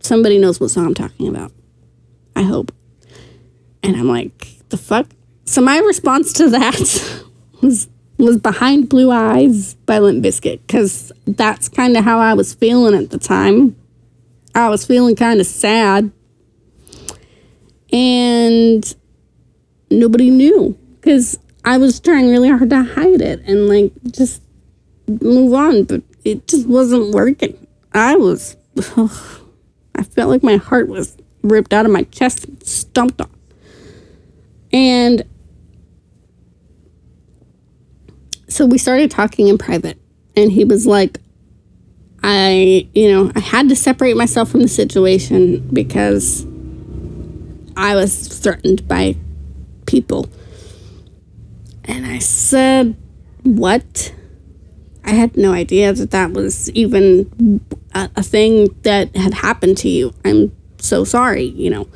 Somebody 0.00 0.36
knows 0.36 0.60
what 0.60 0.70
song 0.70 0.88
I'm 0.88 0.94
talking 0.94 1.28
about. 1.28 1.50
I 2.36 2.42
hope. 2.42 2.70
And 3.82 3.96
I'm 3.96 4.08
like, 4.08 4.58
the 4.68 4.76
fuck? 4.76 5.06
So 5.46 5.62
my 5.62 5.78
response 5.78 6.34
to 6.34 6.50
that 6.50 7.24
was 7.62 7.88
was 8.18 8.36
behind 8.36 8.90
blue 8.90 9.10
eyes 9.10 9.76
by 9.86 9.98
Limp 9.98 10.22
Bizkit 10.22 10.60
because 10.66 11.10
that's 11.26 11.70
kind 11.70 11.96
of 11.96 12.04
how 12.04 12.18
I 12.18 12.34
was 12.34 12.52
feeling 12.52 12.94
at 12.94 13.08
the 13.08 13.18
time. 13.18 13.76
I 14.54 14.68
was 14.68 14.84
feeling 14.84 15.16
kind 15.16 15.40
of 15.40 15.46
sad. 15.46 16.10
And 17.92 18.94
nobody 19.90 20.30
knew 20.30 20.78
because 20.94 21.38
I 21.64 21.78
was 21.78 22.00
trying 22.00 22.30
really 22.30 22.48
hard 22.48 22.70
to 22.70 22.82
hide 22.82 23.20
it 23.20 23.42
and 23.44 23.68
like 23.68 23.92
just 24.10 24.42
move 25.20 25.52
on, 25.52 25.84
but 25.84 26.02
it 26.24 26.46
just 26.48 26.66
wasn't 26.66 27.14
working. 27.14 27.66
I 27.92 28.16
was, 28.16 28.56
I 28.96 30.02
felt 30.02 30.30
like 30.30 30.42
my 30.42 30.56
heart 30.56 30.88
was 30.88 31.16
ripped 31.42 31.72
out 31.72 31.84
of 31.84 31.92
my 31.92 32.04
chest 32.04 32.46
and 32.46 32.62
stomped 32.64 33.20
on. 33.20 33.30
And 34.72 35.24
so 38.48 38.64
we 38.64 38.78
started 38.78 39.10
talking 39.10 39.48
in 39.48 39.58
private, 39.58 39.98
and 40.36 40.50
he 40.50 40.64
was 40.64 40.86
like, 40.86 41.20
I, 42.22 42.88
you 42.94 43.10
know, 43.10 43.32
I 43.34 43.40
had 43.40 43.68
to 43.68 43.76
separate 43.76 44.16
myself 44.16 44.50
from 44.50 44.62
the 44.62 44.68
situation 44.68 45.68
because 45.72 46.46
I 47.76 47.94
was 47.94 48.28
threatened 48.28 48.86
by 48.86 49.16
people. 49.86 50.28
And 51.84 52.06
I 52.06 52.18
said, 52.18 52.96
What? 53.42 54.14
I 55.04 55.10
had 55.10 55.36
no 55.36 55.52
idea 55.52 55.92
that 55.92 56.12
that 56.12 56.32
was 56.32 56.70
even 56.70 57.60
a, 57.92 58.08
a 58.14 58.22
thing 58.22 58.68
that 58.82 59.16
had 59.16 59.34
happened 59.34 59.76
to 59.78 59.88
you. 59.88 60.14
I'm 60.24 60.52
so 60.78 61.04
sorry, 61.04 61.44
you 61.44 61.70
know. 61.70 61.88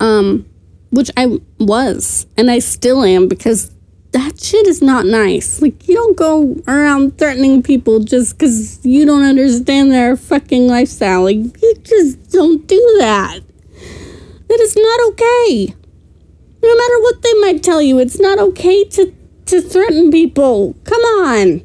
Um, 0.00 0.46
which 0.90 1.10
I 1.16 1.38
was, 1.58 2.26
and 2.36 2.50
I 2.50 2.58
still 2.58 3.04
am 3.04 3.28
because 3.28 3.70
that 4.12 4.40
shit 4.40 4.66
is 4.66 4.82
not 4.82 5.06
nice. 5.06 5.62
Like, 5.62 5.86
you 5.88 5.94
don't 5.94 6.16
go 6.16 6.56
around 6.66 7.18
threatening 7.18 7.62
people 7.62 8.00
just 8.00 8.38
because 8.38 8.84
you 8.84 9.06
don't 9.06 9.22
understand 9.22 9.92
their 9.92 10.16
fucking 10.16 10.66
lifestyle. 10.66 11.24
Like, 11.24 11.36
you 11.36 11.74
just 11.82 12.30
don't 12.30 12.66
do 12.66 12.96
that. 12.98 13.40
That 14.48 14.60
is 14.60 14.76
not 14.76 15.00
okay. 15.10 15.74
No 16.62 16.76
matter 16.76 17.00
what 17.00 17.22
they 17.22 17.34
might 17.34 17.62
tell 17.62 17.80
you, 17.80 17.98
it's 17.98 18.18
not 18.18 18.38
okay 18.38 18.84
to, 18.84 19.14
to 19.46 19.60
threaten 19.62 20.10
people. 20.10 20.74
Come 20.84 21.02
on. 21.02 21.64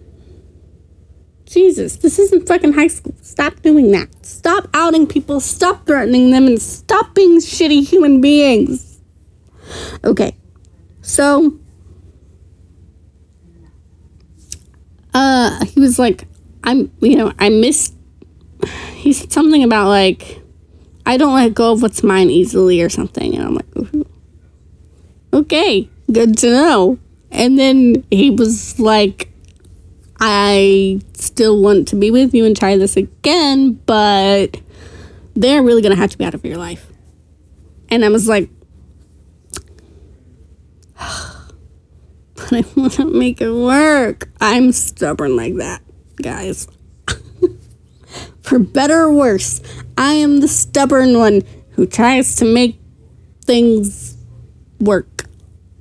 Jesus, 1.46 1.98
this 1.98 2.20
isn't 2.20 2.48
fucking 2.48 2.74
high 2.74 2.88
school. 2.88 3.16
Stop 3.22 3.62
doing 3.62 3.92
that. 3.92 4.26
Stop 4.26 4.68
outing 4.74 5.08
people, 5.08 5.40
stop 5.40 5.86
threatening 5.86 6.32
them, 6.32 6.48
and 6.48 6.62
stop 6.62 7.14
being 7.16 7.38
shitty 7.40 7.88
human 7.88 8.20
beings. 8.20 9.00
Okay, 10.04 10.36
so 11.02 11.58
uh, 15.16 15.64
he 15.64 15.80
was 15.80 15.98
like, 15.98 16.28
I'm, 16.64 16.92
you 17.00 17.16
know, 17.16 17.32
I 17.40 17.48
missed. 17.50 17.96
He 18.96 19.14
said 19.14 19.32
something 19.32 19.64
about 19.64 19.88
like, 19.88 20.42
I 21.06 21.16
don't 21.16 21.34
let 21.34 21.54
go 21.54 21.72
of 21.72 21.82
what's 21.82 22.04
mine 22.04 22.30
easily 22.30 22.82
or 22.82 22.90
something, 22.90 23.34
and 23.34 23.46
I'm 23.46 23.56
like, 23.56 24.06
okay, 25.34 25.90
good 26.12 26.38
to 26.40 26.52
know. 26.52 27.00
And 27.32 27.58
then 27.58 28.04
he 28.12 28.30
was 28.30 28.78
like, 28.78 29.32
I 30.20 31.00
still 31.14 31.62
want 31.62 31.88
to 31.90 31.96
be 31.96 32.12
with 32.12 32.34
you 32.34 32.44
and 32.46 32.58
try 32.58 32.78
this 32.78 32.98
again, 32.98 33.80
but 33.86 34.60
they're 35.34 35.64
really 35.64 35.82
gonna 35.82 35.96
have 35.96 36.10
to 36.10 36.18
be 36.18 36.26
out 36.26 36.34
of 36.34 36.44
your 36.44 36.58
life. 36.58 36.88
And 37.88 38.04
I 38.04 38.10
was 38.10 38.28
like, 38.28 38.50
but 42.50 42.66
I 42.66 42.80
want 42.80 42.94
to 42.94 43.06
make 43.06 43.42
it 43.42 43.52
work. 43.52 44.30
I'm 44.40 44.72
stubborn 44.72 45.36
like 45.36 45.56
that, 45.56 45.82
guys. 46.22 46.68
For 48.42 48.60
better 48.60 49.04
or 49.04 49.14
worse, 49.14 49.62
I 49.98 50.14
am 50.14 50.40
the 50.40 50.48
stubborn 50.48 51.18
one 51.18 51.42
who 51.72 51.86
tries 51.86 52.36
to 52.38 52.46
make 52.46 52.80
things 53.44 54.18
work, 54.80 55.26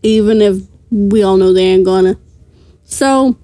even 0.03 0.41
if 0.41 0.63
we 0.91 1.23
all 1.23 1.37
know 1.37 1.53
they 1.53 1.65
ain't 1.65 1.85
gonna. 1.85 2.17
So, 2.85 3.37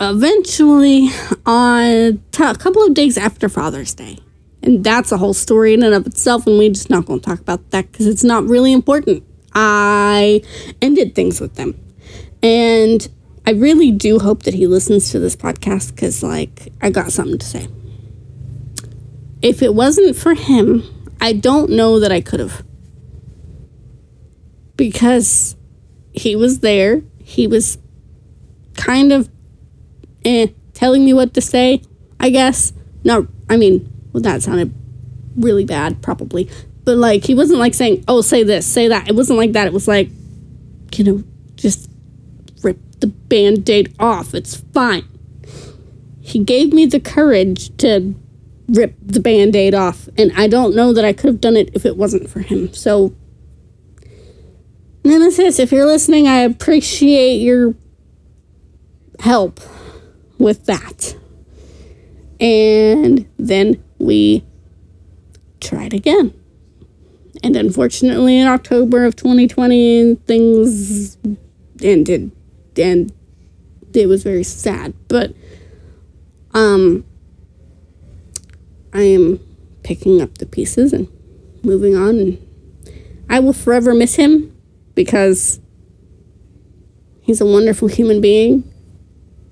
eventually, 0.00 1.10
on 1.46 2.22
t- 2.32 2.44
a 2.44 2.54
couple 2.54 2.84
of 2.84 2.94
days 2.94 3.16
after 3.16 3.48
Father's 3.48 3.94
Day, 3.94 4.18
and 4.62 4.82
that's 4.82 5.12
a 5.12 5.18
whole 5.18 5.34
story 5.34 5.74
in 5.74 5.82
and 5.82 5.94
of 5.94 6.06
itself, 6.06 6.46
and 6.46 6.58
we're 6.58 6.70
just 6.70 6.90
not 6.90 7.06
to 7.06 7.20
talk 7.20 7.40
about 7.40 7.70
that 7.70 7.90
because 7.90 8.06
it's 8.06 8.24
not 8.24 8.44
really 8.44 8.72
important. 8.72 9.24
I 9.54 10.42
ended 10.80 11.14
things 11.14 11.40
with 11.40 11.54
them. 11.54 11.78
And 12.42 13.08
I 13.46 13.52
really 13.52 13.90
do 13.90 14.18
hope 14.18 14.42
that 14.44 14.54
he 14.54 14.66
listens 14.66 15.10
to 15.10 15.18
this 15.18 15.34
podcast 15.34 15.94
because, 15.94 16.22
like, 16.22 16.72
I 16.80 16.90
got 16.90 17.12
something 17.12 17.38
to 17.38 17.46
say. 17.46 17.68
If 19.40 19.62
it 19.62 19.74
wasn't 19.74 20.16
for 20.16 20.34
him, 20.34 20.82
I 21.20 21.32
don't 21.32 21.70
know 21.70 21.98
that 22.00 22.12
I 22.12 22.20
could 22.20 22.40
have. 22.40 22.64
Because 24.76 25.56
he 26.12 26.36
was 26.36 26.60
there, 26.60 27.02
he 27.22 27.46
was 27.46 27.78
kind 28.74 29.12
of 29.12 29.28
eh, 30.24 30.48
telling 30.74 31.04
me 31.04 31.12
what 31.12 31.34
to 31.34 31.40
say, 31.40 31.82
I 32.20 32.30
guess. 32.30 32.72
No, 33.04 33.26
I 33.48 33.56
mean, 33.56 33.90
well, 34.12 34.22
that 34.22 34.42
sounded 34.42 34.74
really 35.36 35.64
bad, 35.64 36.02
probably. 36.02 36.50
But 36.88 36.96
like, 36.96 37.26
he 37.26 37.34
wasn't 37.34 37.58
like 37.58 37.74
saying, 37.74 38.02
oh, 38.08 38.22
say 38.22 38.44
this, 38.44 38.66
say 38.66 38.88
that. 38.88 39.08
It 39.10 39.14
wasn't 39.14 39.38
like 39.38 39.52
that. 39.52 39.66
It 39.66 39.74
was 39.74 39.86
like, 39.86 40.08
you 40.94 41.04
know, 41.04 41.22
just 41.54 41.90
rip 42.62 42.78
the 43.00 43.08
band 43.08 43.68
aid 43.68 43.94
off. 44.00 44.32
It's 44.32 44.56
fine. 44.56 45.06
He 46.22 46.42
gave 46.42 46.72
me 46.72 46.86
the 46.86 46.98
courage 46.98 47.76
to 47.76 48.14
rip 48.68 48.94
the 49.02 49.20
band 49.20 49.54
aid 49.54 49.74
off. 49.74 50.08
And 50.16 50.32
I 50.34 50.48
don't 50.48 50.74
know 50.74 50.94
that 50.94 51.04
I 51.04 51.12
could 51.12 51.26
have 51.26 51.42
done 51.42 51.58
it 51.58 51.68
if 51.74 51.84
it 51.84 51.98
wasn't 51.98 52.30
for 52.30 52.40
him. 52.40 52.72
So, 52.72 53.14
Nemesis, 55.04 55.58
if 55.58 55.70
you're 55.70 55.84
listening, 55.84 56.26
I 56.26 56.38
appreciate 56.38 57.36
your 57.42 57.74
help 59.20 59.60
with 60.38 60.64
that. 60.64 61.14
And 62.40 63.28
then 63.38 63.84
we 63.98 64.42
tried 65.60 65.92
again. 65.92 66.32
And 67.42 67.56
unfortunately, 67.56 68.38
in 68.38 68.46
October 68.46 69.04
of 69.04 69.16
2020, 69.16 70.16
things 70.26 71.16
ended. 71.82 72.30
And 72.76 73.12
it 73.94 74.06
was 74.06 74.22
very 74.22 74.44
sad. 74.44 74.94
But 75.08 75.34
um, 76.54 77.04
I 78.92 79.02
am 79.02 79.40
picking 79.82 80.20
up 80.20 80.38
the 80.38 80.46
pieces 80.46 80.92
and 80.92 81.08
moving 81.62 81.96
on. 81.96 82.18
And 82.18 82.46
I 83.28 83.40
will 83.40 83.52
forever 83.52 83.94
miss 83.94 84.16
him 84.16 84.54
because 84.94 85.60
he's 87.20 87.40
a 87.40 87.46
wonderful 87.46 87.88
human 87.88 88.20
being 88.20 88.64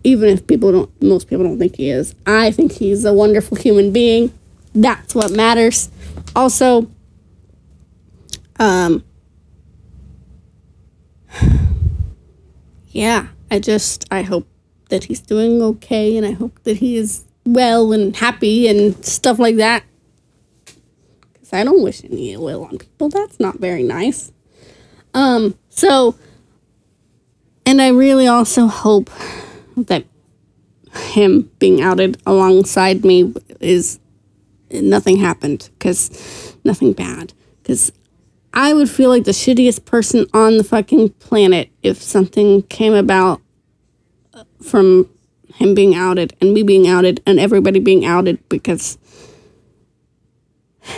even 0.02 0.28
if 0.28 0.46
people 0.46 0.70
don't 0.72 1.02
most 1.02 1.28
people 1.28 1.44
don't 1.44 1.58
think 1.58 1.76
he 1.76 1.90
is 1.90 2.14
i 2.26 2.50
think 2.50 2.72
he's 2.72 3.04
a 3.04 3.12
wonderful 3.12 3.56
human 3.56 3.92
being 3.92 4.32
that's 4.74 5.14
what 5.14 5.30
matters 5.32 5.90
also 6.34 6.90
um 8.58 9.04
yeah 12.88 13.28
i 13.50 13.58
just 13.58 14.04
i 14.10 14.22
hope 14.22 14.46
that 14.88 15.04
he's 15.04 15.20
doing 15.20 15.60
okay 15.62 16.16
and 16.16 16.24
i 16.24 16.32
hope 16.32 16.62
that 16.64 16.78
he 16.78 16.96
is 16.96 17.26
well 17.46 17.92
and 17.92 18.16
happy 18.16 18.68
and 18.68 19.04
stuff 19.04 19.38
like 19.38 19.56
that. 19.56 19.84
Because 21.32 21.52
i 21.52 21.64
don't 21.64 21.82
wish 21.82 22.04
any 22.04 22.32
ill 22.32 22.64
on 22.64 22.78
people. 22.78 23.08
That's 23.08 23.40
not 23.40 23.58
very 23.58 23.82
nice. 23.82 24.32
Um 25.14 25.56
so 25.70 26.16
and 27.64 27.80
i 27.80 27.88
really 27.88 28.26
also 28.26 28.66
hope 28.66 29.10
that 29.76 30.04
him 30.94 31.50
being 31.58 31.80
outed 31.80 32.20
alongside 32.26 33.04
me 33.04 33.32
is 33.60 34.00
nothing 34.70 35.18
happened 35.18 35.70
because 35.78 36.56
nothing 36.64 36.92
bad. 36.92 37.32
Because 37.62 37.92
i 38.52 38.72
would 38.72 38.88
feel 38.90 39.10
like 39.10 39.24
the 39.24 39.30
shittiest 39.30 39.84
person 39.84 40.26
on 40.32 40.56
the 40.56 40.64
fucking 40.64 41.08
planet 41.10 41.70
if 41.82 42.00
something 42.02 42.62
came 42.62 42.94
about 42.94 43.40
from 44.62 45.08
him 45.54 45.74
being 45.74 45.94
outed 45.94 46.36
and 46.40 46.52
me 46.52 46.62
being 46.62 46.86
outed 46.86 47.22
and 47.26 47.40
everybody 47.40 47.78
being 47.80 48.04
outed 48.04 48.46
because 48.48 48.98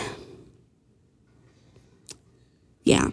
yeah. 2.83 3.09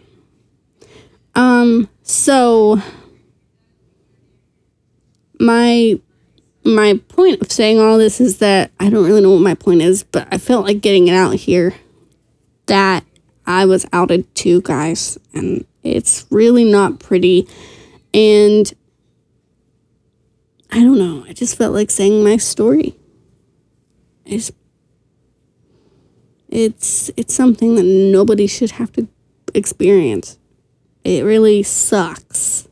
Um 1.35 1.88
so 2.03 2.81
my 5.38 6.01
my 6.64 7.01
point 7.09 7.40
of 7.40 7.53
saying 7.53 7.79
all 7.79 7.99
this 7.99 8.20
is 8.20 8.38
that 8.38 8.72
I 8.81 8.90
don't 8.90 9.05
really 9.05 9.20
know 9.20 9.31
what 9.33 9.42
my 9.42 9.55
point 9.55 9.83
is, 9.83 10.03
but 10.03 10.27
I 10.33 10.38
felt 10.38 10.64
like 10.64 10.81
getting 10.81 11.07
it 11.09 11.14
out 11.14 11.35
here 11.35 11.75
that 12.66 13.05
I 13.47 13.65
was 13.65 13.87
outed 13.93 14.33
too, 14.35 14.61
guys, 14.63 15.19
and 15.33 15.65
it's 15.83 16.27
really 16.31 16.65
not 16.65 16.99
pretty. 16.99 17.49
And 18.13 18.73
I 20.71 20.81
don't 20.81 20.99
know, 20.99 21.25
I 21.29 21.33
just 21.33 21.57
felt 21.57 21.75
like 21.75 21.91
saying 21.91 22.25
my 22.25 22.37
story. 22.37 22.97
It's 24.25 24.51
it's 26.49 27.11
it's 27.17 27.35
something 27.35 27.75
that 27.77 27.85
nobody 27.85 28.47
should 28.47 28.73
have 28.73 28.93
to 28.93 29.09
experience. 29.55 30.39
It 31.05 31.25
really 31.25 31.63
sucks. 31.63 32.69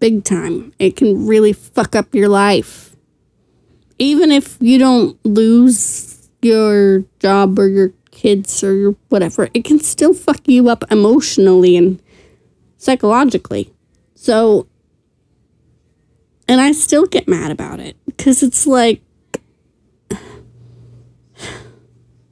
Big 0.00 0.24
time. 0.24 0.72
It 0.78 0.96
can 0.96 1.26
really 1.26 1.52
fuck 1.52 1.94
up 1.94 2.14
your 2.14 2.28
life. 2.28 2.96
Even 3.98 4.32
if 4.32 4.58
you 4.60 4.78
don't 4.78 5.24
lose 5.24 6.28
your 6.42 7.04
job 7.20 7.58
or 7.58 7.68
your 7.68 7.92
kids 8.24 8.64
or 8.64 8.92
whatever, 9.10 9.50
it 9.52 9.64
can 9.66 9.78
still 9.78 10.14
fuck 10.14 10.48
you 10.48 10.70
up 10.70 10.82
emotionally 10.90 11.76
and 11.76 12.00
psychologically. 12.78 13.70
So, 14.14 14.66
and 16.48 16.58
I 16.58 16.72
still 16.72 17.04
get 17.04 17.28
mad 17.28 17.50
about 17.50 17.80
it 17.80 17.98
because 18.06 18.42
it's 18.42 18.66
like, 18.66 19.02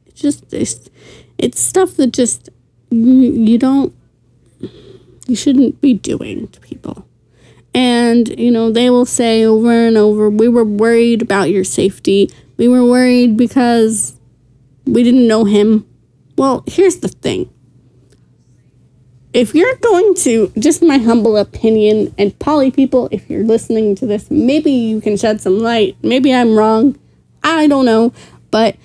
it's 0.06 0.18
just, 0.22 0.50
it's, 0.54 0.88
it's 1.36 1.60
stuff 1.60 1.96
that 1.96 2.14
just, 2.14 2.48
you, 2.88 3.12
you 3.12 3.58
don't, 3.58 3.94
you 5.26 5.36
shouldn't 5.36 5.82
be 5.82 5.92
doing 5.92 6.48
to 6.48 6.60
people. 6.60 7.06
And, 7.74 8.28
you 8.40 8.50
know, 8.50 8.72
they 8.72 8.88
will 8.88 9.04
say 9.04 9.44
over 9.44 9.88
and 9.88 9.98
over, 9.98 10.30
we 10.30 10.48
were 10.48 10.64
worried 10.64 11.20
about 11.20 11.50
your 11.50 11.64
safety. 11.64 12.30
We 12.56 12.66
were 12.66 12.82
worried 12.82 13.36
because 13.36 14.18
we 14.86 15.02
didn't 15.02 15.26
know 15.26 15.44
him. 15.44 15.86
Well, 16.36 16.64
here's 16.66 16.96
the 16.96 17.08
thing. 17.08 17.50
If 19.32 19.54
you're 19.54 19.76
going 19.76 20.14
to, 20.16 20.52
just 20.58 20.82
my 20.82 20.98
humble 20.98 21.36
opinion, 21.38 22.14
and 22.18 22.38
poly 22.38 22.70
people, 22.70 23.08
if 23.10 23.30
you're 23.30 23.44
listening 23.44 23.94
to 23.96 24.06
this, 24.06 24.30
maybe 24.30 24.70
you 24.70 25.00
can 25.00 25.16
shed 25.16 25.40
some 25.40 25.58
light. 25.58 25.96
Maybe 26.02 26.34
I'm 26.34 26.54
wrong. 26.54 26.98
I 27.42 27.66
don't 27.66 27.86
know. 27.86 28.12
But 28.50 28.76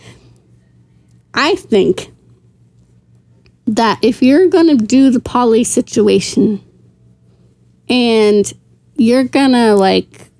I 1.33 1.55
think 1.55 2.12
that 3.65 3.99
if 4.01 4.23
you're 4.23 4.47
going 4.47 4.67
to 4.67 4.86
do 4.86 5.10
the 5.10 5.19
poly 5.19 5.65
situation 5.65 6.63
and 7.89 8.51
you're 8.95 9.25
going 9.25 9.51
to 9.51 9.75
like 9.75 10.31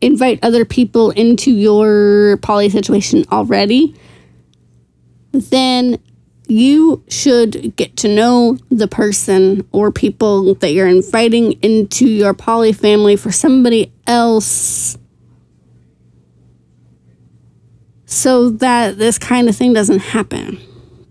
invite 0.00 0.38
other 0.42 0.64
people 0.64 1.10
into 1.10 1.50
your 1.50 2.36
poly 2.38 2.68
situation 2.68 3.24
already, 3.32 3.96
then 5.32 5.98
you 6.50 7.04
should 7.08 7.76
get 7.76 7.96
to 7.98 8.08
know 8.08 8.58
the 8.70 8.88
person 8.88 9.66
or 9.70 9.92
people 9.92 10.54
that 10.56 10.72
you're 10.72 10.88
inviting 10.88 11.52
into 11.62 12.08
your 12.08 12.34
poly 12.34 12.72
family 12.72 13.14
for 13.14 13.30
somebody 13.30 13.92
else 14.06 14.98
so 18.04 18.50
that 18.50 18.98
this 18.98 19.16
kind 19.18 19.48
of 19.48 19.54
thing 19.54 19.72
doesn't 19.72 20.00
happen. 20.00 20.58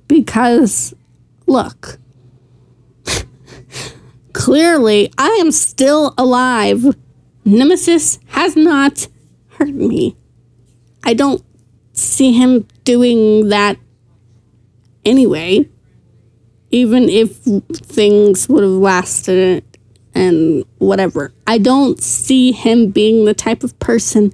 Because, 0.09 0.93
look, 1.47 1.97
clearly 4.33 5.09
I 5.17 5.29
am 5.39 5.51
still 5.51 6.13
alive. 6.17 6.97
Nemesis 7.45 8.19
has 8.27 8.57
not 8.57 9.07
hurt 9.51 9.69
me. 9.69 10.17
I 11.05 11.13
don't 11.13 11.41
see 11.93 12.33
him 12.33 12.67
doing 12.83 13.47
that 13.47 13.77
anyway, 15.05 15.67
even 16.71 17.09
if 17.09 17.37
things 17.37 18.47
would 18.49 18.63
have 18.63 18.71
lasted 18.71 19.63
and 20.13 20.65
whatever. 20.77 21.33
I 21.47 21.57
don't 21.57 22.01
see 22.01 22.51
him 22.51 22.91
being 22.91 23.25
the 23.25 23.33
type 23.33 23.63
of 23.63 23.77
person 23.79 24.33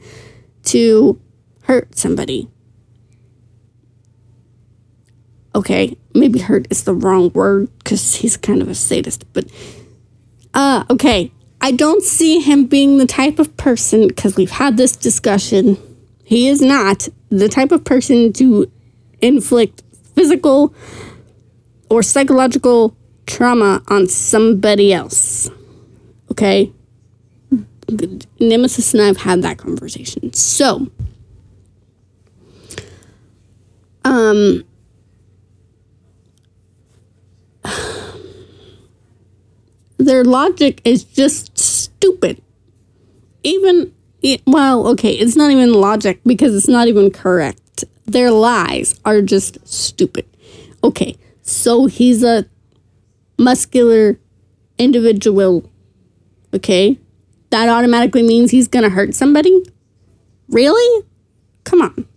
to 0.65 1.19
hurt 1.63 1.97
somebody. 1.97 2.49
Okay, 5.53 5.97
maybe 6.13 6.39
hurt 6.39 6.67
is 6.69 6.83
the 6.83 6.93
wrong 6.93 7.31
word 7.33 7.69
because 7.77 8.15
he's 8.15 8.35
kind 8.35 8.61
of 8.61 8.67
a 8.67 8.75
sadist, 8.75 9.31
but 9.33 9.45
uh, 10.53 10.83
okay. 10.89 11.31
I 11.61 11.71
don't 11.71 12.03
see 12.03 12.41
him 12.41 12.65
being 12.65 12.97
the 12.97 13.07
type 13.07 13.39
of 13.39 13.55
person, 13.57 14.07
because 14.07 14.35
we've 14.35 14.51
had 14.51 14.77
this 14.77 14.95
discussion. 14.95 15.77
He 16.23 16.47
is 16.47 16.61
not 16.61 17.07
the 17.29 17.49
type 17.49 17.71
of 17.71 17.83
person 17.83 18.33
to 18.33 18.71
inflict 19.21 19.81
physical 20.15 20.73
or 21.89 22.01
psychological 22.01 22.95
trauma 23.25 23.83
on 23.87 24.07
somebody 24.07 24.93
else. 24.93 25.49
Okay? 26.31 26.71
Nemesis 28.39 28.93
and 28.93 29.03
I 29.03 29.07
have 29.07 29.17
had 29.17 29.41
that 29.43 29.57
conversation. 29.57 30.33
So, 30.33 30.87
um, 34.03 34.63
their 39.97 40.23
logic 40.23 40.81
is 40.83 41.03
just 41.03 41.57
stupid. 41.57 42.41
Even, 43.43 43.93
well, 44.47 44.87
okay, 44.87 45.13
it's 45.13 45.35
not 45.35 45.51
even 45.51 45.73
logic 45.73 46.19
because 46.25 46.55
it's 46.55 46.67
not 46.67 46.87
even 46.87 47.11
correct 47.11 47.61
their 48.05 48.31
lies 48.31 48.99
are 49.03 49.21
just 49.21 49.65
stupid. 49.67 50.25
Okay, 50.83 51.17
so 51.41 51.87
he's 51.87 52.23
a 52.23 52.45
muscular 53.37 54.19
individual. 54.77 55.69
Okay, 56.53 56.99
that 57.49 57.69
automatically 57.69 58.23
means 58.23 58.51
he's 58.51 58.67
gonna 58.67 58.89
hurt 58.89 59.13
somebody? 59.13 59.63
Really? 60.49 61.05
Come 61.63 61.81
on. 61.81 62.07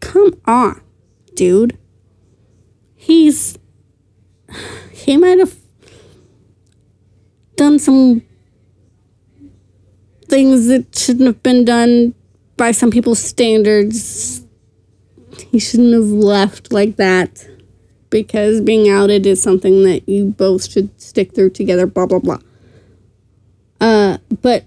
Come 0.00 0.40
on, 0.46 0.80
dude. 1.34 1.78
He's. 2.94 3.58
He 4.92 5.16
might 5.16 5.38
have 5.38 5.56
done 7.56 7.78
some 7.78 8.22
things 10.28 10.66
that 10.66 10.96
shouldn't 10.96 11.26
have 11.26 11.42
been 11.42 11.64
done 11.64 12.14
by 12.56 12.72
some 12.72 12.90
people's 12.90 13.20
standards 13.20 14.45
he 15.42 15.58
shouldn't 15.58 15.92
have 15.92 16.04
left 16.04 16.72
like 16.72 16.96
that 16.96 17.46
because 18.10 18.60
being 18.60 18.88
outed 18.88 19.26
is 19.26 19.42
something 19.42 19.84
that 19.84 20.08
you 20.08 20.26
both 20.26 20.70
should 20.70 21.00
stick 21.00 21.34
through 21.34 21.50
together, 21.50 21.86
blah, 21.86 22.06
blah, 22.06 22.18
blah. 22.18 22.38
Uh, 23.80 24.18
but 24.42 24.64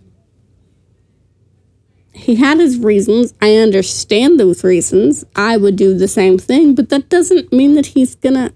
he 2.13 2.35
had 2.35 2.59
his 2.59 2.77
reasons. 2.77 3.33
I 3.41 3.55
understand 3.55 4.39
those 4.39 4.63
reasons. 4.63 5.25
I 5.35 5.57
would 5.57 5.75
do 5.75 5.97
the 5.97 6.07
same 6.07 6.37
thing, 6.37 6.75
but 6.75 6.89
that 6.89 7.09
doesn't 7.09 7.51
mean 7.51 7.73
that 7.75 7.87
he's 7.87 8.15
gonna 8.15 8.51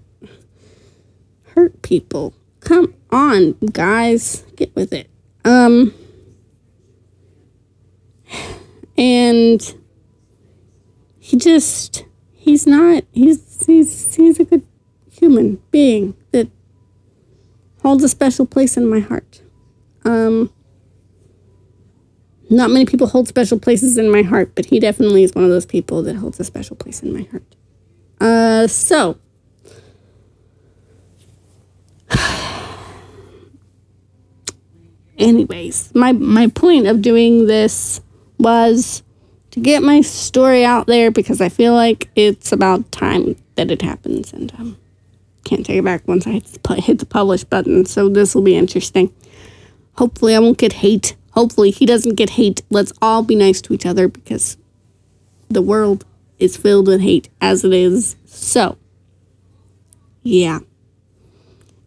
hurt 1.54 1.82
people. 1.82 2.34
Come 2.60 2.94
on, 3.10 3.52
guys, 3.72 4.44
get 4.56 4.74
with 4.76 4.92
it. 4.92 5.08
Um, 5.44 5.94
and 8.98 9.74
he 11.24 11.38
just 11.38 12.04
he's 12.34 12.66
not 12.66 13.02
he's 13.12 13.64
he's 13.64 14.14
he's 14.14 14.38
a 14.38 14.44
good 14.44 14.62
human 15.10 15.58
being 15.70 16.14
that 16.32 16.50
holds 17.80 18.04
a 18.04 18.10
special 18.10 18.44
place 18.44 18.76
in 18.76 18.86
my 18.86 19.00
heart. 19.00 19.40
Um 20.04 20.52
not 22.50 22.70
many 22.70 22.84
people 22.84 23.06
hold 23.06 23.26
special 23.26 23.58
places 23.58 23.96
in 23.96 24.10
my 24.10 24.20
heart, 24.20 24.54
but 24.54 24.66
he 24.66 24.78
definitely 24.78 25.22
is 25.22 25.34
one 25.34 25.44
of 25.44 25.50
those 25.50 25.64
people 25.64 26.02
that 26.02 26.16
holds 26.16 26.38
a 26.40 26.44
special 26.44 26.76
place 26.76 27.02
in 27.02 27.10
my 27.10 27.22
heart. 27.22 27.56
Uh 28.20 28.66
so 28.66 29.16
anyways, 35.16 35.90
my 35.94 36.12
my 36.12 36.48
point 36.48 36.86
of 36.86 37.00
doing 37.00 37.46
this 37.46 38.02
was 38.38 39.02
to 39.54 39.60
get 39.60 39.84
my 39.84 40.00
story 40.00 40.64
out 40.64 40.88
there 40.88 41.12
because 41.12 41.40
I 41.40 41.48
feel 41.48 41.74
like 41.74 42.10
it's 42.16 42.50
about 42.50 42.90
time 42.90 43.36
that 43.54 43.70
it 43.70 43.82
happens 43.82 44.32
and 44.32 44.52
um, 44.58 44.76
can't 45.44 45.64
take 45.64 45.78
it 45.78 45.84
back 45.84 46.08
once 46.08 46.26
I 46.26 46.42
hit 46.80 46.98
the 46.98 47.06
publish 47.06 47.44
button. 47.44 47.86
So 47.86 48.08
this 48.08 48.34
will 48.34 48.42
be 48.42 48.56
interesting. 48.56 49.14
Hopefully, 49.96 50.34
I 50.34 50.40
won't 50.40 50.58
get 50.58 50.72
hate. 50.72 51.14
Hopefully, 51.30 51.70
he 51.70 51.86
doesn't 51.86 52.16
get 52.16 52.30
hate. 52.30 52.62
Let's 52.68 52.92
all 53.00 53.22
be 53.22 53.36
nice 53.36 53.60
to 53.60 53.72
each 53.72 53.86
other 53.86 54.08
because 54.08 54.56
the 55.48 55.62
world 55.62 56.04
is 56.40 56.56
filled 56.56 56.88
with 56.88 57.00
hate 57.00 57.28
as 57.40 57.62
it 57.62 57.72
is. 57.72 58.16
So, 58.24 58.76
yeah. 60.24 60.58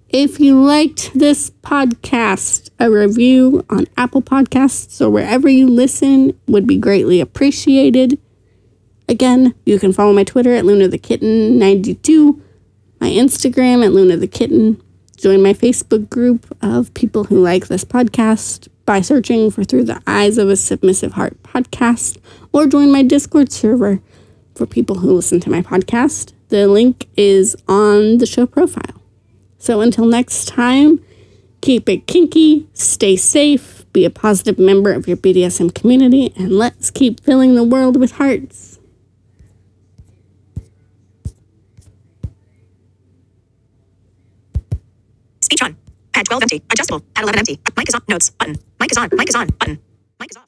If 0.10 0.40
you 0.40 0.64
liked 0.64 1.12
this 1.14 1.50
podcast, 1.50 2.70
a 2.80 2.90
review 2.90 3.66
on 3.70 3.88
Apple 3.98 4.22
Podcasts 4.22 5.02
or 5.02 5.10
wherever 5.10 5.50
you 5.50 5.68
listen 5.68 6.40
would 6.48 6.66
be 6.66 6.78
greatly 6.78 7.20
appreciated. 7.20 8.18
Again, 9.10 9.54
you 9.66 9.78
can 9.78 9.92
follow 9.92 10.14
my 10.14 10.24
Twitter 10.24 10.54
at 10.54 10.64
Luna 10.64 10.88
the 10.88 10.98
Kitten 10.98 11.60
92, 11.60 12.42
my 13.02 13.10
Instagram 13.10 13.84
at 13.84 13.92
Luna 13.92 14.16
the 14.16 14.30
Kitten. 14.30 14.82
Join 15.18 15.44
my 15.44 15.52
Facebook 15.52 16.10
group 16.10 16.56
of 16.62 16.94
people 16.94 17.26
who 17.26 17.42
like 17.42 17.68
this 17.68 17.84
podcast 17.84 18.70
by 18.86 19.02
searching 19.02 19.52
for 19.52 19.66
Through 19.66 19.84
the 19.84 20.02
Eyes 20.08 20.38
of 20.38 20.48
a 20.48 20.56
Submissive 20.56 21.14
Heart 21.14 21.44
podcast, 21.44 22.18
or 22.54 22.66
join 22.66 22.94
my 22.94 23.04
Discord 23.04 23.52
server 23.52 24.00
for 24.56 24.66
people 24.66 25.00
who 25.00 25.12
listen 25.12 25.42
to 25.42 25.50
my 25.50 25.62
podcast. 25.62 26.32
The 26.48 26.70
link 26.70 27.10
is 27.18 27.58
on 27.68 28.20
the 28.20 28.26
show 28.26 28.46
profile. 28.46 29.02
So 29.60 29.82
until 29.82 30.06
next 30.06 30.48
time, 30.48 31.00
Keep 31.62 31.90
it 31.90 32.08
kinky, 32.08 32.68
stay 32.74 33.16
safe, 33.16 33.86
be 33.92 34.06
a 34.06 34.10
positive 34.10 34.60
member 34.60 34.94
of 34.94 35.08
your 35.08 35.18
BDSM 35.18 35.74
community, 35.74 36.32
and 36.36 36.52
let's 36.52 36.92
keep 36.92 37.20
filling 37.20 37.56
the 37.56 37.64
world 37.64 38.00
with 38.00 38.14
hearts. 38.14 38.80
Speech 45.42 45.62
on. 45.64 45.76
Pad 46.14 46.26
12 46.26 46.44
empty. 46.44 46.64
Adjustable. 46.72 47.02
Pad 47.16 47.24
11 47.24 47.40
empty. 47.40 47.60
Mic 47.76 47.88
is 47.88 47.96
on. 47.96 48.02
Notes. 48.08 48.30
Button. 48.30 48.56
Mic 48.80 48.92
is 48.92 48.98
on. 48.98 49.10
Mic 49.14 49.30
is 49.30 49.36
on. 49.36 49.48
Button. 49.60 49.80
Mic 50.20 50.30
is 50.32 50.38
off. 50.38 50.47